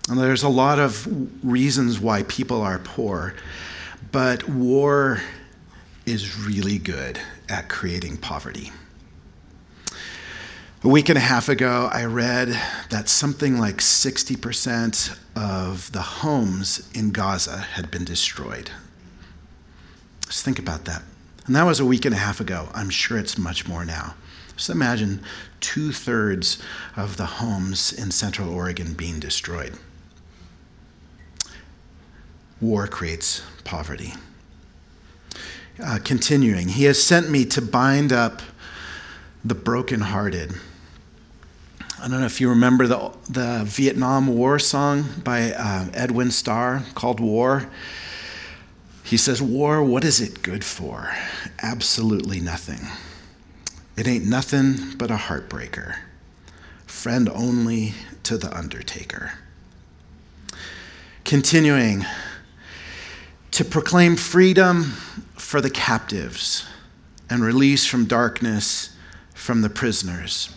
And 0.08 0.18
there's 0.18 0.42
a 0.42 0.48
lot 0.48 0.78
of 0.78 1.08
reasons 1.44 1.98
why 1.98 2.22
people 2.22 2.62
are 2.62 2.78
poor, 2.78 3.34
but 4.12 4.48
war 4.48 5.20
is 6.04 6.38
really 6.38 6.78
good 6.78 7.18
at 7.48 7.68
creating 7.68 8.16
poverty. 8.16 8.70
A 10.84 10.88
week 10.88 11.08
and 11.08 11.18
a 11.18 11.22
half 11.22 11.48
ago, 11.48 11.90
I 11.92 12.04
read 12.04 12.48
that 12.90 13.08
something 13.08 13.58
like 13.58 13.78
60% 13.78 15.18
of 15.34 15.90
the 15.90 16.02
homes 16.02 16.88
in 16.94 17.10
Gaza 17.10 17.56
had 17.56 17.90
been 17.90 18.04
destroyed. 18.04 18.70
Just 20.26 20.44
think 20.44 20.58
about 20.58 20.84
that. 20.84 21.02
And 21.46 21.54
that 21.54 21.64
was 21.64 21.80
a 21.80 21.86
week 21.86 22.04
and 22.04 22.14
a 22.14 22.18
half 22.18 22.40
ago. 22.40 22.68
I'm 22.74 22.90
sure 22.90 23.18
it's 23.18 23.38
much 23.38 23.68
more 23.68 23.84
now. 23.84 24.14
Just 24.56 24.70
imagine 24.70 25.22
two 25.60 25.92
thirds 25.92 26.60
of 26.96 27.16
the 27.16 27.26
homes 27.26 27.92
in 27.92 28.10
Central 28.10 28.52
Oregon 28.52 28.94
being 28.94 29.20
destroyed. 29.20 29.74
War 32.60 32.86
creates 32.86 33.42
poverty. 33.64 34.14
Uh, 35.82 35.98
continuing, 36.02 36.68
he 36.68 36.84
has 36.84 37.02
sent 37.02 37.28
me 37.30 37.44
to 37.44 37.60
bind 37.60 38.12
up 38.12 38.40
the 39.44 39.54
brokenhearted. 39.54 40.54
I 41.98 42.08
don't 42.08 42.20
know 42.20 42.26
if 42.26 42.40
you 42.40 42.48
remember 42.48 42.86
the, 42.86 43.12
the 43.28 43.62
Vietnam 43.64 44.26
War 44.26 44.58
song 44.58 45.04
by 45.22 45.52
uh, 45.52 45.88
Edwin 45.92 46.30
Starr 46.30 46.84
called 46.94 47.20
War. 47.20 47.68
He 49.06 49.16
says, 49.16 49.40
War, 49.40 49.84
what 49.84 50.02
is 50.02 50.20
it 50.20 50.42
good 50.42 50.64
for? 50.64 51.14
Absolutely 51.62 52.40
nothing. 52.40 52.88
It 53.96 54.08
ain't 54.08 54.26
nothing 54.26 54.96
but 54.96 55.12
a 55.12 55.16
heartbreaker, 55.16 55.94
friend 56.86 57.28
only 57.28 57.94
to 58.24 58.36
the 58.36 58.52
undertaker. 58.52 59.34
Continuing 61.24 62.04
to 63.52 63.64
proclaim 63.64 64.16
freedom 64.16 64.94
for 65.36 65.60
the 65.60 65.70
captives 65.70 66.66
and 67.30 67.44
release 67.44 67.86
from 67.86 68.06
darkness 68.06 68.96
from 69.34 69.62
the 69.62 69.70
prisoners. 69.70 70.52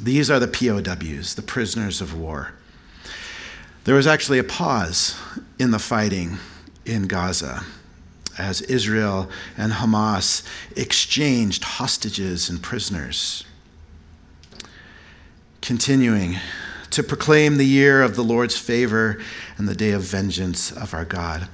These 0.00 0.30
are 0.30 0.38
the 0.38 0.46
POWs, 0.46 1.34
the 1.34 1.42
prisoners 1.42 2.00
of 2.00 2.16
war. 2.16 2.52
There 3.82 3.96
was 3.96 4.06
actually 4.06 4.38
a 4.38 4.44
pause 4.44 5.18
in 5.58 5.72
the 5.72 5.80
fighting 5.80 6.38
in 6.84 7.06
Gaza 7.06 7.64
as 8.38 8.62
Israel 8.62 9.28
and 9.56 9.72
Hamas 9.72 10.46
exchanged 10.76 11.64
hostages 11.64 12.48
and 12.48 12.62
prisoners. 12.62 13.44
Continuing 15.60 16.38
to 16.90 17.02
proclaim 17.02 17.56
the 17.56 17.66
year 17.66 18.02
of 18.02 18.16
the 18.16 18.24
Lord's 18.24 18.56
favor 18.58 19.20
and 19.56 19.68
the 19.68 19.74
day 19.74 19.92
of 19.92 20.02
vengeance 20.02 20.70
of 20.72 20.92
our 20.92 21.04
God. 21.04 21.48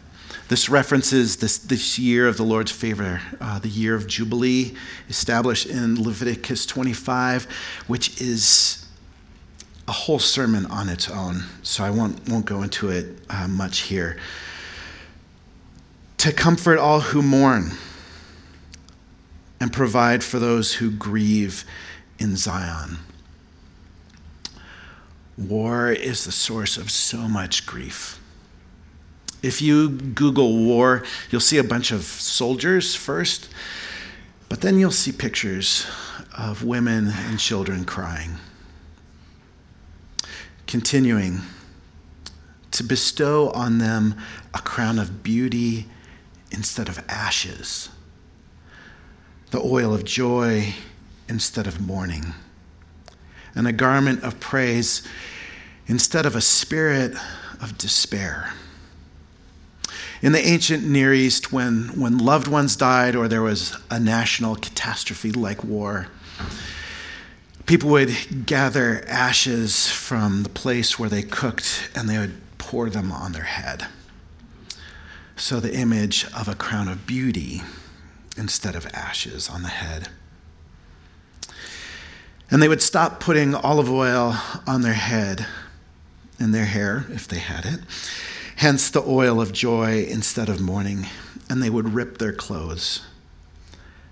This 0.48 0.68
references 0.68 1.36
this, 1.36 1.58
this 1.58 1.98
year 1.98 2.26
of 2.26 2.38
the 2.38 2.42
Lord's 2.42 2.72
favor, 2.72 3.20
uh, 3.40 3.58
the 3.58 3.68
year 3.68 3.94
of 3.94 4.06
Jubilee, 4.06 4.74
established 5.08 5.66
in 5.66 6.02
Leviticus 6.02 6.64
25, 6.64 7.44
which 7.86 8.20
is 8.20 8.86
a 9.86 9.92
whole 9.92 10.18
sermon 10.18 10.64
on 10.66 10.88
its 10.88 11.10
own. 11.10 11.44
So 11.62 11.84
I 11.84 11.90
won't, 11.90 12.28
won't 12.28 12.46
go 12.46 12.62
into 12.62 12.88
it 12.88 13.18
uh, 13.28 13.46
much 13.46 13.80
here. 13.80 14.16
To 16.18 16.32
comfort 16.32 16.78
all 16.78 17.00
who 17.00 17.22
mourn 17.22 17.72
and 19.60 19.72
provide 19.72 20.24
for 20.24 20.38
those 20.38 20.74
who 20.74 20.90
grieve 20.90 21.64
in 22.18 22.36
Zion. 22.36 22.98
War 25.36 25.90
is 25.92 26.24
the 26.24 26.32
source 26.32 26.76
of 26.76 26.90
so 26.90 27.28
much 27.28 27.66
grief. 27.66 28.20
If 29.42 29.62
you 29.62 29.90
Google 29.90 30.56
war, 30.56 31.04
you'll 31.30 31.40
see 31.40 31.58
a 31.58 31.64
bunch 31.64 31.92
of 31.92 32.02
soldiers 32.02 32.96
first, 32.96 33.48
but 34.48 34.60
then 34.60 34.80
you'll 34.80 34.90
see 34.90 35.12
pictures 35.12 35.86
of 36.36 36.64
women 36.64 37.12
and 37.14 37.38
children 37.38 37.84
crying. 37.84 38.38
Continuing 40.66 41.42
to 42.72 42.82
bestow 42.82 43.50
on 43.50 43.78
them 43.78 44.16
a 44.52 44.58
crown 44.58 44.98
of 44.98 45.22
beauty 45.22 45.86
instead 46.50 46.88
of 46.88 47.04
ashes, 47.08 47.88
the 49.50 49.60
oil 49.60 49.94
of 49.94 50.04
joy 50.04 50.74
instead 51.28 51.66
of 51.66 51.80
mourning, 51.80 52.34
and 53.54 53.66
a 53.66 53.72
garment 53.72 54.22
of 54.22 54.40
praise 54.40 55.06
instead 55.86 56.26
of 56.26 56.36
a 56.36 56.40
spirit 56.40 57.14
of 57.60 57.76
despair. 57.78 58.52
In 60.20 60.32
the 60.32 60.44
ancient 60.44 60.84
Near 60.84 61.14
East, 61.14 61.52
when, 61.52 62.00
when 62.00 62.18
loved 62.18 62.48
ones 62.48 62.74
died 62.74 63.14
or 63.14 63.28
there 63.28 63.42
was 63.42 63.76
a 63.90 64.00
national 64.00 64.56
catastrophe 64.56 65.30
like 65.30 65.62
war, 65.62 66.08
people 67.66 67.90
would 67.90 68.46
gather 68.46 69.04
ashes 69.06 69.90
from 69.90 70.42
the 70.42 70.48
place 70.48 70.98
where 70.98 71.08
they 71.08 71.22
cooked 71.22 71.90
and 71.94 72.08
they 72.08 72.18
would 72.18 72.40
pour 72.58 72.90
them 72.90 73.12
on 73.12 73.32
their 73.32 73.44
head. 73.44 73.86
So 75.38 75.60
the 75.60 75.72
image 75.72 76.26
of 76.36 76.48
a 76.48 76.56
crown 76.56 76.88
of 76.88 77.06
beauty 77.06 77.62
instead 78.36 78.74
of 78.74 78.86
ashes 78.92 79.48
on 79.48 79.62
the 79.62 79.68
head. 79.68 80.08
And 82.50 82.60
they 82.60 82.66
would 82.66 82.82
stop 82.82 83.20
putting 83.20 83.54
olive 83.54 83.88
oil 83.88 84.36
on 84.66 84.82
their 84.82 84.94
head 84.94 85.46
and 86.40 86.52
their 86.52 86.64
hair, 86.64 87.06
if 87.10 87.28
they 87.28 87.38
had 87.38 87.64
it, 87.64 87.80
hence 88.56 88.90
the 88.90 89.02
oil 89.02 89.40
of 89.40 89.52
joy 89.52 90.04
instead 90.08 90.48
of 90.48 90.60
mourning, 90.60 91.06
and 91.48 91.62
they 91.62 91.70
would 91.70 91.94
rip 91.94 92.18
their 92.18 92.32
clothes, 92.32 93.02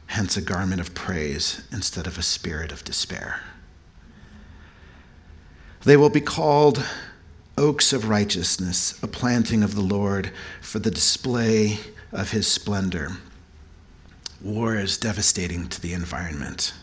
hence 0.07 0.37
a 0.37 0.41
garment 0.41 0.81
of 0.81 0.95
praise 0.95 1.67
instead 1.73 2.07
of 2.07 2.19
a 2.19 2.23
spirit 2.23 2.71
of 2.71 2.85
despair. 2.85 3.41
They 5.85 5.97
will 5.97 6.11
be 6.11 6.21
called 6.21 6.85
oaks 7.59 7.93
of 7.93 8.09
righteousness, 8.09 9.01
a 9.03 9.07
planting 9.07 9.63
of 9.63 9.75
the 9.75 9.81
Lord 9.81 10.31
for 10.61 10.79
the 10.79 10.91
display 10.91 11.79
of 12.13 12.33
his 12.33 12.47
splendor. 12.47 13.13
War 14.43 14.77
is 14.77 14.99
devastating 14.99 15.69
to 15.69 15.81
the 15.81 15.93
environment. 15.93 16.75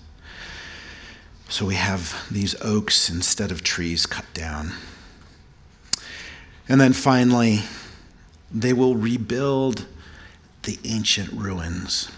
So 1.50 1.66
we 1.66 1.76
have 1.76 2.26
these 2.32 2.56
oaks 2.62 3.10
instead 3.10 3.52
of 3.52 3.64
trees 3.64 4.06
cut 4.06 4.26
down. 4.34 4.72
And 6.68 6.82
then 6.82 6.94
finally, 6.94 7.62
they 8.52 8.74
will 8.74 8.96
rebuild 8.96 9.86
the 10.64 10.80
ancient 10.84 11.32
ruins 11.34 12.10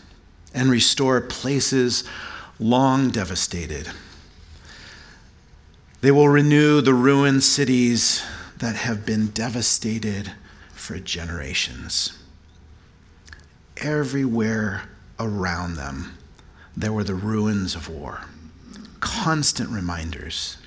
and 0.53 0.69
restore 0.69 1.19
places 1.19 2.03
long 2.59 3.09
devastated. 3.09 3.89
They 6.01 6.11
will 6.11 6.29
renew 6.29 6.81
the 6.81 6.93
ruined 6.93 7.43
cities 7.43 8.23
that 8.57 8.75
have 8.75 9.05
been 9.05 9.27
devastated 9.27 10.31
for 10.73 10.99
generations. 10.99 12.17
Everywhere 13.77 14.83
around 15.19 15.75
them, 15.75 16.17
there 16.75 16.93
were 16.93 17.03
the 17.03 17.15
ruins 17.15 17.75
of 17.75 17.89
war, 17.89 18.21
constant 18.99 19.69
reminders, 19.69 20.57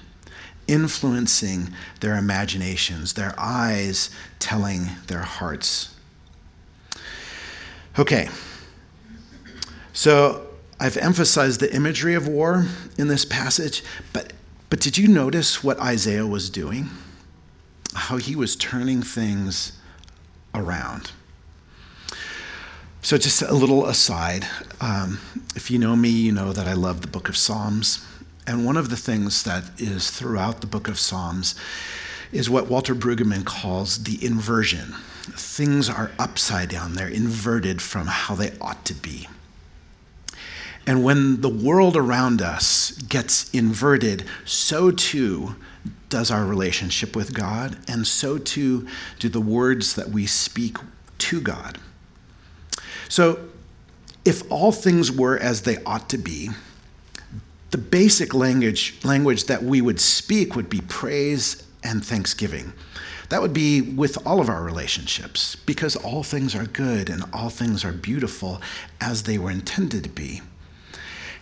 influencing 0.67 1.73
their 2.01 2.17
imaginations, 2.17 3.15
their 3.15 3.35
eyes 3.39 4.11
telling 4.39 4.89
their 5.07 5.23
hearts. 5.23 5.95
Okay, 7.99 8.29
so 9.93 10.47
I've 10.79 10.97
emphasized 10.97 11.61
the 11.61 11.75
imagery 11.75 12.15
of 12.15 12.29
war 12.29 12.67
in 12.97 13.09
this 13.09 13.25
passage, 13.25 13.83
but, 14.13 14.33
but 14.71 14.81
did 14.81 14.97
you 14.97 15.09
notice 15.09 15.65
what 15.65 15.79
Isaiah 15.81 16.27
was 16.27 16.51
doing? 16.51 16.89
How 17.95 18.17
he 18.17 18.37
was 18.37 18.57
turning 18.57 19.03
things 19.03 19.73
around. 20.55 21.13
So, 23.03 23.17
just 23.17 23.43
a 23.43 23.55
little 23.55 23.87
aside. 23.87 24.47
Um, 24.81 25.21
if 25.55 25.71
you 25.71 25.79
know 25.79 25.97
me, 25.97 26.09
you 26.11 26.33
know 26.33 26.53
that 26.53 26.67
I 26.67 26.75
love 26.75 27.01
the 27.01 27.09
book 27.09 27.29
of 27.29 27.37
Psalms. 27.37 28.05
And 28.47 28.65
one 28.65 28.77
of 28.77 28.89
the 28.91 28.97
things 28.97 29.43
that 29.45 29.65
is 29.79 30.11
throughout 30.11 30.61
the 30.61 30.67
book 30.67 30.89
of 30.89 30.99
Psalms 30.99 31.55
is 32.33 32.51
what 32.51 32.69
Walter 32.69 32.95
Brueggemann 32.95 33.45
calls 33.45 34.05
the 34.05 34.25
inversion. 34.25 34.95
Things 35.33 35.89
are 35.89 36.11
upside 36.19 36.71
down, 36.71 36.95
they're 36.95 37.09
inverted 37.09 37.81
from 37.83 38.07
how 38.07 38.35
they 38.35 38.53
ought 38.61 38.85
to 38.87 38.95
be. 38.95 39.29
And 40.87 41.05
when 41.05 41.43
the 41.43 41.51
world 41.51 41.97
around 41.97 42.41
us 42.41 42.93
gets 42.93 43.51
inverted, 43.51 44.25
so 44.47 44.91
too 44.91 45.57
does 46.09 46.31
our 46.31 46.45
relationship 46.45 47.15
with 47.15 47.35
God, 47.35 47.79
and 47.89 48.07
so 48.07 48.39
too 48.39 48.87
do 49.19 49.29
the 49.29 49.41
words 49.41 49.95
that 49.95 50.09
we 50.09 50.27
speak 50.27 50.77
to 51.19 51.41
God. 51.41 51.79
So, 53.09 53.49
if 54.25 54.43
all 54.51 54.73
things 54.73 55.11
were 55.11 55.39
as 55.39 55.63
they 55.63 55.83
ought 55.85 56.09
to 56.11 56.19
be, 56.19 56.51
the 57.71 57.79
basic 57.79 58.35
language, 58.35 58.99
language 59.05 59.45
that 59.45 59.63
we 59.63 59.81
would 59.81 60.01
speak 60.01 60.57
would 60.57 60.69
be 60.69 60.81
praise 60.83 61.63
and 61.83 62.05
thanksgiving. 62.05 62.73
That 63.29 63.43
would 63.43 63.53
be 63.53 63.81
with 63.83 64.27
all 64.27 64.41
of 64.41 64.49
our 64.49 64.63
relationships, 64.63 65.55
because 65.55 65.97
all 65.97 66.23
things 66.23 66.55
are 66.55 66.65
good 66.65 67.11
and 67.11 67.25
all 67.33 67.51
things 67.51 67.85
are 67.85 67.93
beautiful 67.93 68.61
as 69.01 69.25
they 69.25 69.39
were 69.39 69.51
intended 69.51 70.05
to 70.05 70.11
be. 70.11 70.41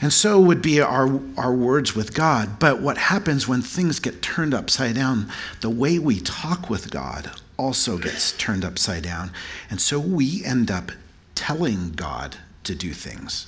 And 0.01 0.13
so 0.13 0.41
would 0.41 0.61
be 0.61 0.81
our, 0.81 1.21
our 1.37 1.55
words 1.55 1.95
with 1.95 2.15
God. 2.15 2.59
But 2.59 2.81
what 2.81 2.99
happens 2.99 3.49
when 3.49 3.63
things 3.63 3.99
get 3.99 4.23
turned 4.23 4.53
upside 4.53 4.95
down, 4.95 5.31
the 5.63 5.71
way 5.71 5.99
we 5.99 6.21
talk 6.21 6.69
with 6.69 6.91
God 6.91 7.31
also 7.57 7.97
gets 7.97 8.33
turned 8.33 8.65
upside 8.65 9.05
down. 9.05 9.31
And 9.71 9.81
so 9.81 9.99
we 9.99 10.45
end 10.45 10.71
up 10.71 10.93
telling 11.35 11.93
God 11.93 12.37
to 12.65 12.75
do 12.75 12.93
things. 12.93 13.47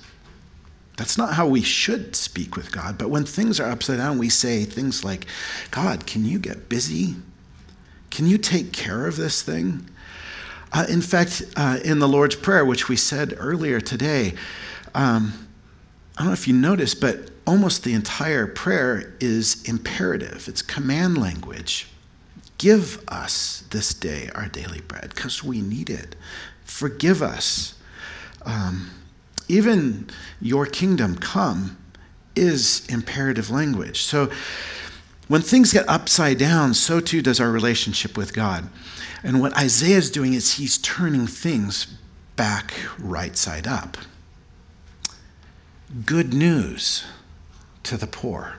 That's 0.96 1.18
not 1.18 1.34
how 1.34 1.46
we 1.46 1.62
should 1.62 2.16
speak 2.16 2.56
with 2.56 2.72
God. 2.72 2.98
But 2.98 3.10
when 3.10 3.24
things 3.24 3.60
are 3.60 3.70
upside 3.70 3.98
down, 3.98 4.18
we 4.18 4.28
say 4.28 4.64
things 4.64 5.04
like, 5.04 5.26
God, 5.70 6.06
can 6.06 6.24
you 6.24 6.38
get 6.38 6.68
busy? 6.68 7.14
Can 8.10 8.26
you 8.26 8.38
take 8.38 8.72
care 8.72 9.06
of 9.06 9.16
this 9.16 9.42
thing? 9.42 9.88
Uh, 10.72 10.86
in 10.88 11.00
fact, 11.00 11.42
uh, 11.56 11.78
in 11.84 11.98
the 11.98 12.08
Lord's 12.08 12.34
Prayer, 12.34 12.64
which 12.64 12.88
we 12.88 12.96
said 12.96 13.34
earlier 13.38 13.80
today, 13.80 14.34
um, 14.94 15.47
I 16.18 16.22
don't 16.22 16.28
know 16.28 16.32
if 16.32 16.48
you 16.48 16.54
noticed, 16.54 17.00
but 17.00 17.30
almost 17.46 17.84
the 17.84 17.94
entire 17.94 18.48
prayer 18.48 19.14
is 19.20 19.62
imperative, 19.68 20.48
it's 20.48 20.62
command 20.62 21.16
language. 21.16 21.86
Give 22.58 23.00
us 23.06 23.62
this 23.70 23.94
day 23.94 24.28
our 24.34 24.48
daily 24.48 24.80
bread 24.80 25.12
because 25.14 25.44
we 25.44 25.60
need 25.60 25.88
it. 25.88 26.16
Forgive 26.64 27.22
us. 27.22 27.78
Um, 28.44 28.90
even 29.46 30.10
your 30.40 30.66
kingdom 30.66 31.16
come 31.16 31.78
is 32.34 32.84
imperative 32.88 33.48
language. 33.48 34.02
So 34.02 34.28
when 35.28 35.40
things 35.40 35.72
get 35.72 35.88
upside 35.88 36.38
down, 36.38 36.74
so 36.74 36.98
too 36.98 37.22
does 37.22 37.38
our 37.38 37.52
relationship 37.52 38.16
with 38.16 38.34
God. 38.34 38.68
And 39.22 39.40
what 39.40 39.56
Isaiah 39.56 39.98
is 39.98 40.10
doing 40.10 40.34
is 40.34 40.54
he's 40.54 40.78
turning 40.78 41.28
things 41.28 41.86
back 42.34 42.74
right 42.98 43.36
side 43.36 43.68
up 43.68 43.96
good 46.04 46.34
news 46.34 47.04
to 47.82 47.96
the 47.96 48.06
poor, 48.06 48.58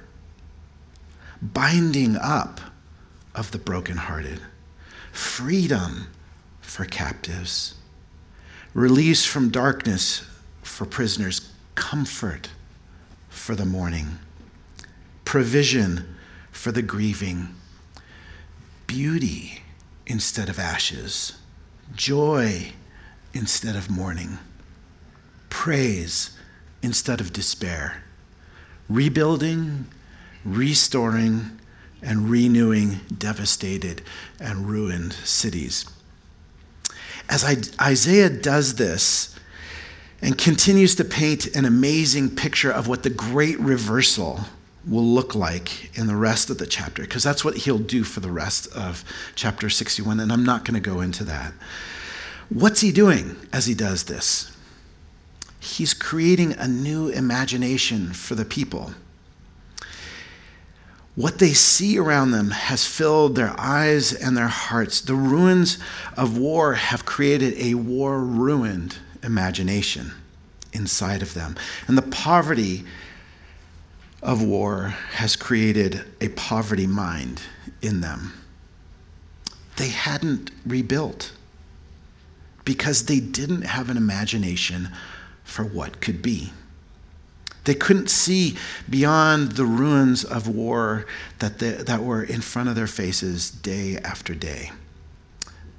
binding 1.42 2.15
up 2.18 2.60
of 3.36 3.52
the 3.52 3.60
brokenhearted, 3.60 4.42
freedom 5.12 6.08
for 6.62 6.86
captives, 6.86 7.76
release 8.74 9.26
from 9.26 9.50
darkness 9.50 10.26
for 10.63 10.86
prisoners, 10.86 11.52
comfort 11.76 12.50
for 13.30 13.56
the 13.56 13.65
mourning, 13.65 14.18
provision 15.24 16.15
for 16.52 16.72
the 16.72 16.82
grieving, 16.82 17.50
beauty 18.88 19.62
instead 20.08 20.50
of 20.50 20.58
ashes, 20.58 21.38
joy 21.94 22.74
instead 23.34 23.76
of 23.76 23.89
mourning, 23.89 24.39
praise 25.50 26.36
instead 26.82 27.22
of 27.22 27.34
despair, 27.34 28.04
rebuilding, 28.88 29.88
restoring, 30.46 31.60
and 32.02 32.30
renewing 32.30 33.02
devastated 33.18 34.02
and 34.39 34.70
ruined 34.70 35.13
cities. 35.13 35.86
As 37.30 37.46
Isaiah 37.80 38.30
does 38.30 38.76
this 38.76 39.36
and 40.22 40.38
continues 40.38 40.96
to 40.96 41.06
paint 41.06 41.56
an 41.56 41.65
amazing 41.65 42.36
picture 42.36 42.72
of 42.72 42.88
what 42.88 43.04
the 43.04 43.10
great 43.10 43.60
reversal 43.60 44.42
will 44.88 45.06
look 45.06 45.36
like 45.36 45.96
in 45.98 46.08
the 46.08 46.15
rest 46.15 46.50
of 46.50 46.58
the 46.58 46.65
chapter, 46.65 47.04
because 47.04 47.24
that's 47.24 47.44
what 47.46 47.58
he'll 47.58 47.78
do 47.78 48.04
for 48.04 48.22
the 48.22 48.32
rest 48.32 48.68
of 48.74 49.04
chapter 49.36 49.70
61, 49.70 50.20
and 50.20 50.32
I'm 50.32 50.46
not 50.46 50.65
going 50.65 50.82
to 50.82 50.89
go 50.89 51.02
into 51.02 51.24
that. 51.26 51.54
What's 52.50 52.82
he 52.82 52.92
doing 52.92 53.36
as 53.54 53.65
he 53.68 53.76
does 53.76 54.06
this? 54.06 54.56
He's 55.60 55.93
creating 55.93 56.54
a 56.54 56.67
new 56.67 57.10
imagination 57.10 58.13
for 58.13 58.36
the 58.36 58.45
people. 58.45 58.93
What 61.15 61.39
they 61.39 61.52
see 61.52 62.00
around 62.00 62.32
them 62.32 62.52
has 62.52 62.86
filled 62.86 63.36
their 63.36 63.54
eyes 63.60 64.13
and 64.13 64.38
their 64.38 64.48
hearts. 64.48 65.02
The 65.02 65.15
ruins 65.15 65.78
of 66.15 66.38
war 66.38 66.76
have 66.76 67.06
created 67.06 67.56
a 67.58 67.74
war 67.74 68.19
ruined 68.19 68.98
imagination 69.22 70.13
inside 70.72 71.22
of 71.22 71.34
them. 71.34 71.58
And 71.88 71.98
the 71.98 72.04
poverty 72.04 72.86
of 74.22 74.41
war 74.41 74.95
has 75.13 75.36
created 75.36 76.06
a 76.22 76.30
poverty 76.30 76.88
mind 76.88 77.41
in 77.82 78.00
them. 78.02 78.34
They 79.76 79.89
hadn't 79.89 80.52
rebuilt 80.65 81.34
because 82.63 83.06
they 83.06 83.19
didn't 83.19 83.63
have 83.63 83.89
an 83.89 83.98
imagination 83.98 84.89
for 85.49 85.63
what 85.63 85.99
could 85.99 86.21
be. 86.21 86.51
They 87.65 87.75
couldn't 87.75 88.09
see 88.09 88.57
beyond 88.89 89.53
the 89.53 89.65
ruins 89.65 90.23
of 90.23 90.47
war 90.47 91.05
that, 91.39 91.59
they, 91.59 91.71
that 91.71 92.01
were 92.01 92.23
in 92.23 92.41
front 92.41 92.69
of 92.69 92.75
their 92.75 92.88
faces 92.88 93.51
day 93.51 93.97
after 93.97 94.33
day. 94.33 94.71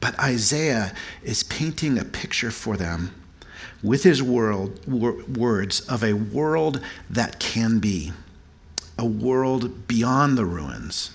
But 0.00 0.18
Isaiah 0.18 0.94
is 1.22 1.42
painting 1.42 1.98
a 1.98 2.04
picture 2.04 2.50
for 2.50 2.76
them 2.76 3.14
with 3.83 4.02
his 4.02 4.22
world, 4.22 4.87
wor- 4.87 5.24
words 5.24 5.80
of 5.80 6.04
a 6.04 6.12
world 6.12 6.80
that 7.09 7.40
can 7.40 7.78
be, 7.78 8.12
a 8.98 9.04
world 9.04 9.88
beyond 9.88 10.37
the 10.37 10.44
ruins. 10.44 11.11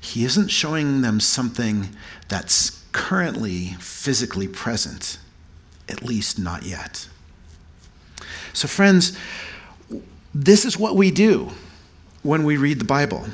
He 0.00 0.24
isn't 0.24 0.48
showing 0.48 1.02
them 1.02 1.20
something 1.20 1.90
that's 2.28 2.84
currently 2.92 3.76
physically 3.80 4.48
present 4.48 5.18
at 5.88 6.02
least 6.02 6.38
not 6.38 6.64
yet. 6.64 7.08
So, 8.52 8.68
friends, 8.68 9.16
this 10.34 10.64
is 10.64 10.78
what 10.78 10.96
we 10.96 11.10
do 11.10 11.50
when 12.22 12.44
we 12.44 12.56
read 12.56 12.80
the 12.80 12.84
Bible 12.84 13.26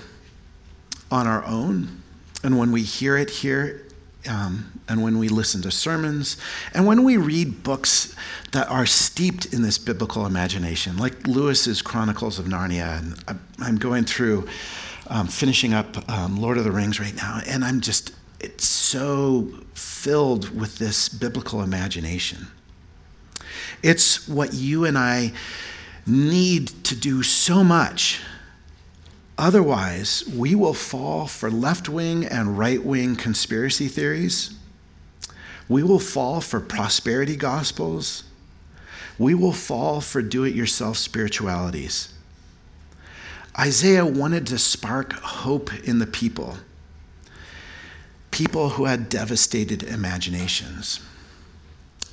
on 1.11 1.27
our 1.27 1.45
own 1.45 2.03
and 2.43 2.59
when 2.59 2.73
we 2.73 2.83
hear 2.83 3.17
it 3.17 3.31
here 3.31 3.85
um, 4.29 4.81
and 4.89 5.03
when 5.03 5.19
we 5.19 5.29
listen 5.29 5.63
to 5.63 5.71
sermons, 5.71 6.37
and 6.73 6.87
when 6.87 7.05
we 7.05 7.17
read 7.17 7.63
books 7.63 8.15
that 8.53 8.69
are 8.71 8.87
steeped 8.87 9.47
in 9.47 9.63
this 9.63 9.79
biblical 9.79 10.27
imagination, 10.27 10.97
like 10.97 11.27
Lewis's 11.27 11.83
Chronicles 11.83 12.39
of 12.39 12.47
Narnia. 12.47 12.99
And 12.99 13.41
I'm 13.59 13.77
going 13.77 14.05
through, 14.05 14.47
um, 15.09 15.27
finishing 15.27 15.75
up 15.75 16.09
um, 16.11 16.37
Lord 16.37 16.59
of 16.59 16.65
the 16.65 16.73
Rings 16.73 17.01
right 17.01 17.15
now, 17.15 17.41
and 17.47 17.65
I'm 17.65 17.81
just, 17.81 18.13
it's 18.45 18.69
so 18.69 19.49
filled 19.75 20.59
with 20.59 20.79
this 20.79 21.09
biblical 21.09 21.63
imagination. 21.63 22.49
It's 23.83 24.29
what 24.29 24.55
you 24.55 24.85
and 24.85 24.97
I 24.97 25.33
need 26.07 26.69
to 26.85 26.95
do 26.95 27.23
so 27.23 27.65
much. 27.65 28.21
Otherwise, 29.37 30.25
we 30.29 30.55
will 30.55 30.75
fall 30.75 31.27
for 31.27 31.51
left 31.51 31.89
wing 31.89 32.25
and 32.25 32.57
right 32.59 32.85
wing 32.85 33.17
conspiracy 33.17 33.89
theories 33.89 34.55
we 35.69 35.83
will 35.83 35.99
fall 35.99 36.41
for 36.41 36.61
prosperity 36.61 37.37
gospels. 37.37 38.25
We 39.19 39.35
will 39.35 39.53
fall 39.53 40.01
for 40.01 40.21
do 40.21 40.45
it 40.45 40.55
yourself 40.55 40.99
spiritualities. 40.99 42.13
Isaiah 43.59 44.05
wanted 44.05 44.47
to 44.49 44.59
spark 44.59 45.13
hope 45.13 45.73
in 45.85 46.01
the 46.01 46.07
people, 46.07 46.59
people 48.35 48.71
who 48.71 48.87
had 48.87 49.09
devastated 49.09 49.85
imaginations. 49.85 50.99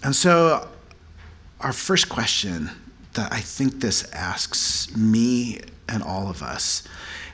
And 0.04 0.16
so, 0.16 0.68
our 1.60 1.74
first 1.74 2.10
question 2.10 2.70
that 3.14 3.34
I 3.34 3.40
think 3.40 3.82
this 3.82 4.08
asks 4.14 4.96
me 4.96 5.62
and 5.90 6.04
all 6.04 6.30
of 6.30 6.44
us 6.44 6.84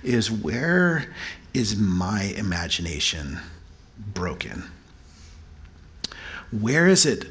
is 0.04 0.32
where 0.32 1.14
is 1.54 1.76
my 1.76 2.34
imagination 2.38 3.40
broken? 4.14 4.64
Where 6.52 6.88
is 6.88 7.06
it 7.06 7.26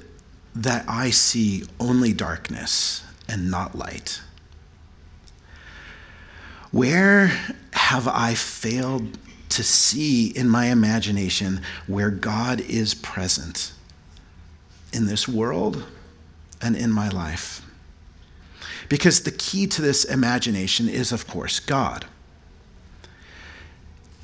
that 0.55 0.85
I 0.87 1.09
see 1.09 1.65
only 1.81 2.13
darkness 2.13 3.03
and 3.31 3.51
not 3.51 3.75
light? 3.75 4.21
Where 6.71 7.29
have 7.73 8.07
I 8.07 8.35
failed 8.35 9.17
to 9.51 9.63
see 9.63 10.29
in 10.29 10.49
my 10.49 10.67
imagination 10.67 11.61
where 11.87 12.11
God 12.11 12.61
is 12.61 12.95
present 12.95 13.73
in 14.93 15.07
this 15.07 15.29
world 15.29 15.85
and 16.61 16.77
in 16.77 16.91
my 16.91 17.09
life? 17.09 17.63
Because 18.89 19.23
the 19.23 19.33
key 19.33 19.67
to 19.67 19.83
this 19.83 20.05
imagination 20.05 20.89
is, 20.89 21.13
of 21.13 21.27
course, 21.27 21.61
God. 21.61 22.05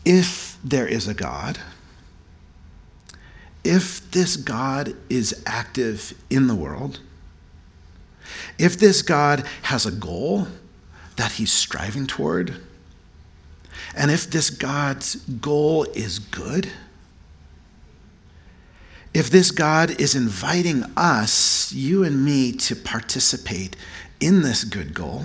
If 0.04 0.58
there 0.64 0.87
is 0.87 1.08
a 1.08 1.14
God, 1.14 1.58
if 3.64 4.11
this 4.11 4.37
God 4.37 4.94
is 5.08 5.42
active 5.46 6.14
in 6.30 6.46
the 6.46 6.54
world, 6.54 7.00
if 8.58 8.78
this 8.78 9.02
God 9.02 9.46
has 9.62 9.87
a 9.87 9.92
goal 9.92 10.48
that 11.16 11.32
he's 11.32 11.52
striving 11.52 12.06
toward, 12.06 12.61
and 13.94 14.11
if 14.11 14.31
this 14.31 14.50
God's 14.50 15.16
goal 15.16 15.85
is 15.94 16.18
good, 16.18 16.70
if 19.14 19.28
this 19.28 19.50
God 19.50 20.00
is 20.00 20.14
inviting 20.14 20.85
us, 20.96 21.72
you 21.72 22.02
and 22.02 22.24
me, 22.24 22.52
to 22.52 22.74
participate 22.74 23.76
in 24.20 24.42
this 24.42 24.64
good 24.64 24.94
goal, 24.94 25.24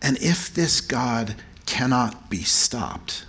and 0.00 0.16
if 0.18 0.54
this 0.54 0.80
God 0.80 1.34
cannot 1.66 2.30
be 2.30 2.42
stopped, 2.42 3.24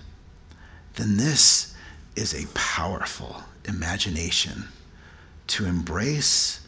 then 0.95 1.17
this 1.17 1.73
is 2.15 2.33
a 2.33 2.47
powerful 2.53 3.43
imagination 3.65 4.65
to 5.47 5.65
embrace, 5.65 6.59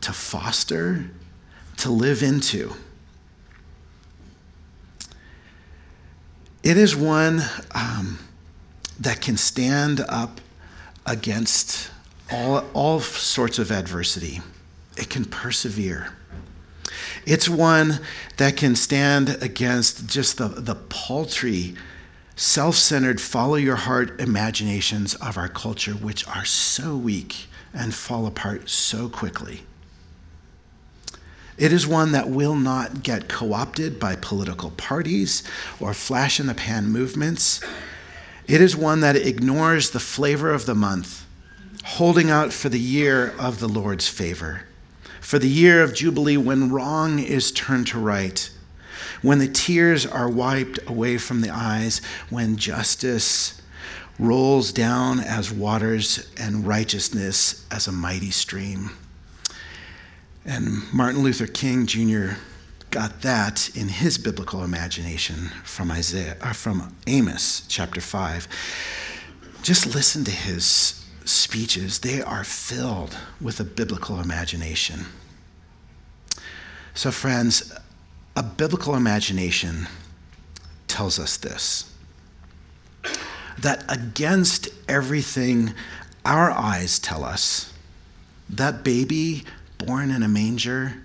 to 0.00 0.12
foster, 0.12 1.10
to 1.76 1.90
live 1.90 2.22
into. 2.22 2.72
It 6.64 6.78
is 6.78 6.96
one 6.96 7.42
um, 7.74 8.18
that 8.98 9.20
can 9.20 9.36
stand 9.36 10.00
up 10.08 10.40
against 11.04 11.90
all, 12.32 12.64
all 12.72 13.00
sorts 13.00 13.58
of 13.58 13.70
adversity. 13.70 14.40
It 14.96 15.10
can 15.10 15.26
persevere. 15.26 16.14
It's 17.26 17.50
one 17.50 18.00
that 18.38 18.56
can 18.56 18.76
stand 18.76 19.36
against 19.42 20.06
just 20.08 20.38
the, 20.38 20.48
the 20.48 20.74
paltry 20.74 21.74
self 22.34 22.76
centered, 22.76 23.20
follow 23.20 23.56
your 23.56 23.76
heart 23.76 24.18
imaginations 24.18 25.14
of 25.16 25.36
our 25.36 25.48
culture, 25.50 25.92
which 25.92 26.26
are 26.26 26.46
so 26.46 26.96
weak 26.96 27.46
and 27.74 27.94
fall 27.94 28.26
apart 28.26 28.70
so 28.70 29.10
quickly. 29.10 29.64
It 31.56 31.72
is 31.72 31.86
one 31.86 32.12
that 32.12 32.28
will 32.28 32.56
not 32.56 33.02
get 33.02 33.28
co 33.28 33.52
opted 33.52 34.00
by 34.00 34.16
political 34.16 34.70
parties 34.72 35.42
or 35.80 35.94
flash 35.94 36.40
in 36.40 36.46
the 36.46 36.54
pan 36.54 36.88
movements. 36.88 37.60
It 38.46 38.60
is 38.60 38.76
one 38.76 39.00
that 39.00 39.16
ignores 39.16 39.90
the 39.90 40.00
flavor 40.00 40.50
of 40.50 40.66
the 40.66 40.74
month, 40.74 41.26
holding 41.84 42.30
out 42.30 42.52
for 42.52 42.68
the 42.68 42.80
year 42.80 43.34
of 43.38 43.60
the 43.60 43.68
Lord's 43.68 44.08
favor, 44.08 44.62
for 45.20 45.38
the 45.38 45.48
year 45.48 45.82
of 45.82 45.94
Jubilee 45.94 46.36
when 46.36 46.70
wrong 46.70 47.18
is 47.18 47.52
turned 47.52 47.86
to 47.88 47.98
right 47.98 48.50
when 49.24 49.38
the 49.38 49.48
tears 49.48 50.04
are 50.04 50.28
wiped 50.28 50.78
away 50.86 51.16
from 51.16 51.40
the 51.40 51.48
eyes, 51.48 52.02
when 52.28 52.58
justice 52.58 53.60
rolls 54.18 54.70
down 54.70 55.18
as 55.18 55.50
waters 55.50 56.30
and 56.36 56.66
righteousness 56.66 57.66
as 57.70 57.86
a 57.86 57.92
mighty 57.92 58.30
stream. 58.30 58.90
And 60.46 60.92
Martin 60.92 61.22
Luther 61.22 61.46
King 61.46 61.86
Jr. 61.86 62.34
got 62.90 63.22
that 63.22 63.74
in 63.74 63.88
his 63.88 64.18
biblical 64.18 64.62
imagination 64.62 65.50
from 65.64 65.90
Isaiah 65.90 66.36
uh, 66.42 66.52
from 66.52 66.94
Amos 67.06 67.64
chapter 67.66 68.00
5. 68.00 68.46
Just 69.62 69.94
listen 69.94 70.24
to 70.24 70.30
his 70.30 71.02
speeches. 71.24 72.00
They 72.00 72.20
are 72.20 72.44
filled 72.44 73.16
with 73.40 73.58
a 73.58 73.64
biblical 73.64 74.20
imagination. 74.20 75.06
So 76.92 77.10
friends, 77.10 77.72
a 78.36 78.42
biblical 78.42 78.94
imagination 78.94 79.88
tells 80.88 81.18
us 81.18 81.36
this 81.38 81.90
that 83.58 83.84
against 83.88 84.68
everything 84.88 85.72
our 86.24 86.50
eyes 86.50 86.98
tell 86.98 87.22
us, 87.24 87.72
that 88.50 88.82
baby 88.82 89.44
born 89.78 90.10
in 90.10 90.22
a 90.22 90.28
manger 90.28 91.02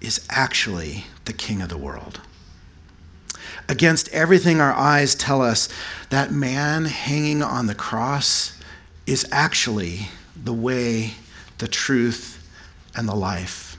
is 0.00 0.26
actually 0.30 1.04
the 1.24 1.32
king 1.32 1.62
of 1.62 1.68
the 1.68 1.78
world. 1.78 2.20
Against 3.68 4.08
everything 4.10 4.60
our 4.60 4.72
eyes 4.72 5.14
tell 5.14 5.40
us, 5.40 5.68
that 6.10 6.30
man 6.30 6.84
hanging 6.84 7.42
on 7.42 7.66
the 7.66 7.74
cross 7.74 8.58
is 9.06 9.26
actually 9.32 10.08
the 10.36 10.52
way, 10.52 11.14
the 11.58 11.68
truth, 11.68 12.46
and 12.94 13.08
the 13.08 13.14
life. 13.14 13.76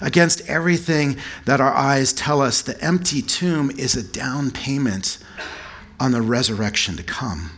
Against 0.00 0.48
everything 0.48 1.18
that 1.44 1.60
our 1.60 1.72
eyes 1.72 2.12
tell 2.12 2.40
us, 2.40 2.62
the 2.62 2.80
empty 2.82 3.22
tomb 3.22 3.70
is 3.70 3.94
a 3.94 4.02
down 4.02 4.50
payment 4.50 5.18
on 6.00 6.12
the 6.12 6.22
resurrection 6.22 6.96
to 6.96 7.02
come. 7.02 7.50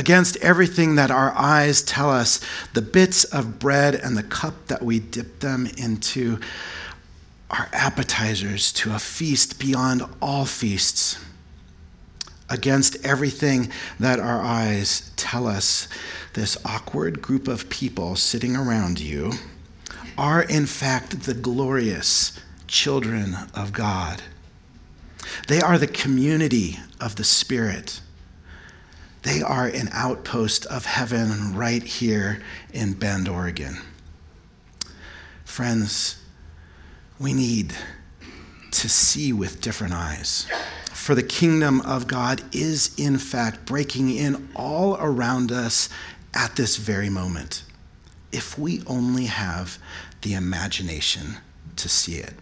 Against 0.00 0.38
everything 0.38 0.94
that 0.94 1.10
our 1.10 1.30
eyes 1.36 1.82
tell 1.82 2.08
us, 2.08 2.40
the 2.72 2.80
bits 2.80 3.24
of 3.24 3.58
bread 3.58 3.94
and 3.94 4.16
the 4.16 4.22
cup 4.22 4.68
that 4.68 4.82
we 4.82 4.98
dip 4.98 5.40
them 5.40 5.68
into 5.76 6.40
are 7.50 7.68
appetizers 7.74 8.72
to 8.72 8.94
a 8.94 8.98
feast 8.98 9.58
beyond 9.60 10.02
all 10.22 10.46
feasts. 10.46 11.22
Against 12.48 13.04
everything 13.04 13.70
that 13.98 14.18
our 14.18 14.40
eyes 14.40 15.12
tell 15.16 15.46
us, 15.46 15.86
this 16.32 16.56
awkward 16.64 17.20
group 17.20 17.46
of 17.46 17.68
people 17.68 18.16
sitting 18.16 18.56
around 18.56 19.00
you 19.00 19.32
are, 20.16 20.40
in 20.40 20.64
fact, 20.64 21.24
the 21.24 21.34
glorious 21.34 22.40
children 22.66 23.36
of 23.52 23.74
God. 23.74 24.22
They 25.46 25.60
are 25.60 25.76
the 25.76 25.86
community 25.86 26.78
of 26.98 27.16
the 27.16 27.24
Spirit. 27.24 28.00
They 29.22 29.42
are 29.42 29.66
an 29.66 29.88
outpost 29.92 30.66
of 30.66 30.86
heaven 30.86 31.54
right 31.54 31.82
here 31.82 32.40
in 32.72 32.94
Bend, 32.94 33.28
Oregon. 33.28 33.78
Friends, 35.44 36.22
we 37.18 37.34
need 37.34 37.74
to 38.70 38.88
see 38.88 39.32
with 39.32 39.60
different 39.60 39.92
eyes. 39.92 40.46
For 40.92 41.14
the 41.14 41.22
kingdom 41.22 41.80
of 41.82 42.06
God 42.06 42.42
is, 42.54 42.94
in 42.96 43.18
fact, 43.18 43.66
breaking 43.66 44.10
in 44.10 44.48
all 44.54 44.96
around 44.96 45.52
us 45.52 45.88
at 46.32 46.56
this 46.56 46.76
very 46.76 47.10
moment. 47.10 47.64
If 48.32 48.58
we 48.58 48.82
only 48.86 49.26
have 49.26 49.78
the 50.22 50.34
imagination 50.34 51.38
to 51.76 51.88
see 51.88 52.16
it. 52.16 52.34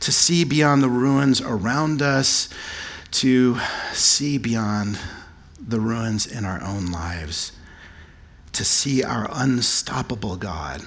To 0.00 0.12
see 0.12 0.44
beyond 0.44 0.82
the 0.82 0.88
ruins 0.88 1.40
around 1.40 2.02
us, 2.02 2.48
to 3.12 3.58
see 3.92 4.38
beyond 4.38 4.98
the 5.66 5.80
ruins 5.80 6.26
in 6.26 6.44
our 6.44 6.62
own 6.62 6.86
lives, 6.86 7.52
to 8.52 8.64
see 8.64 9.02
our 9.02 9.28
unstoppable 9.32 10.36
God 10.36 10.82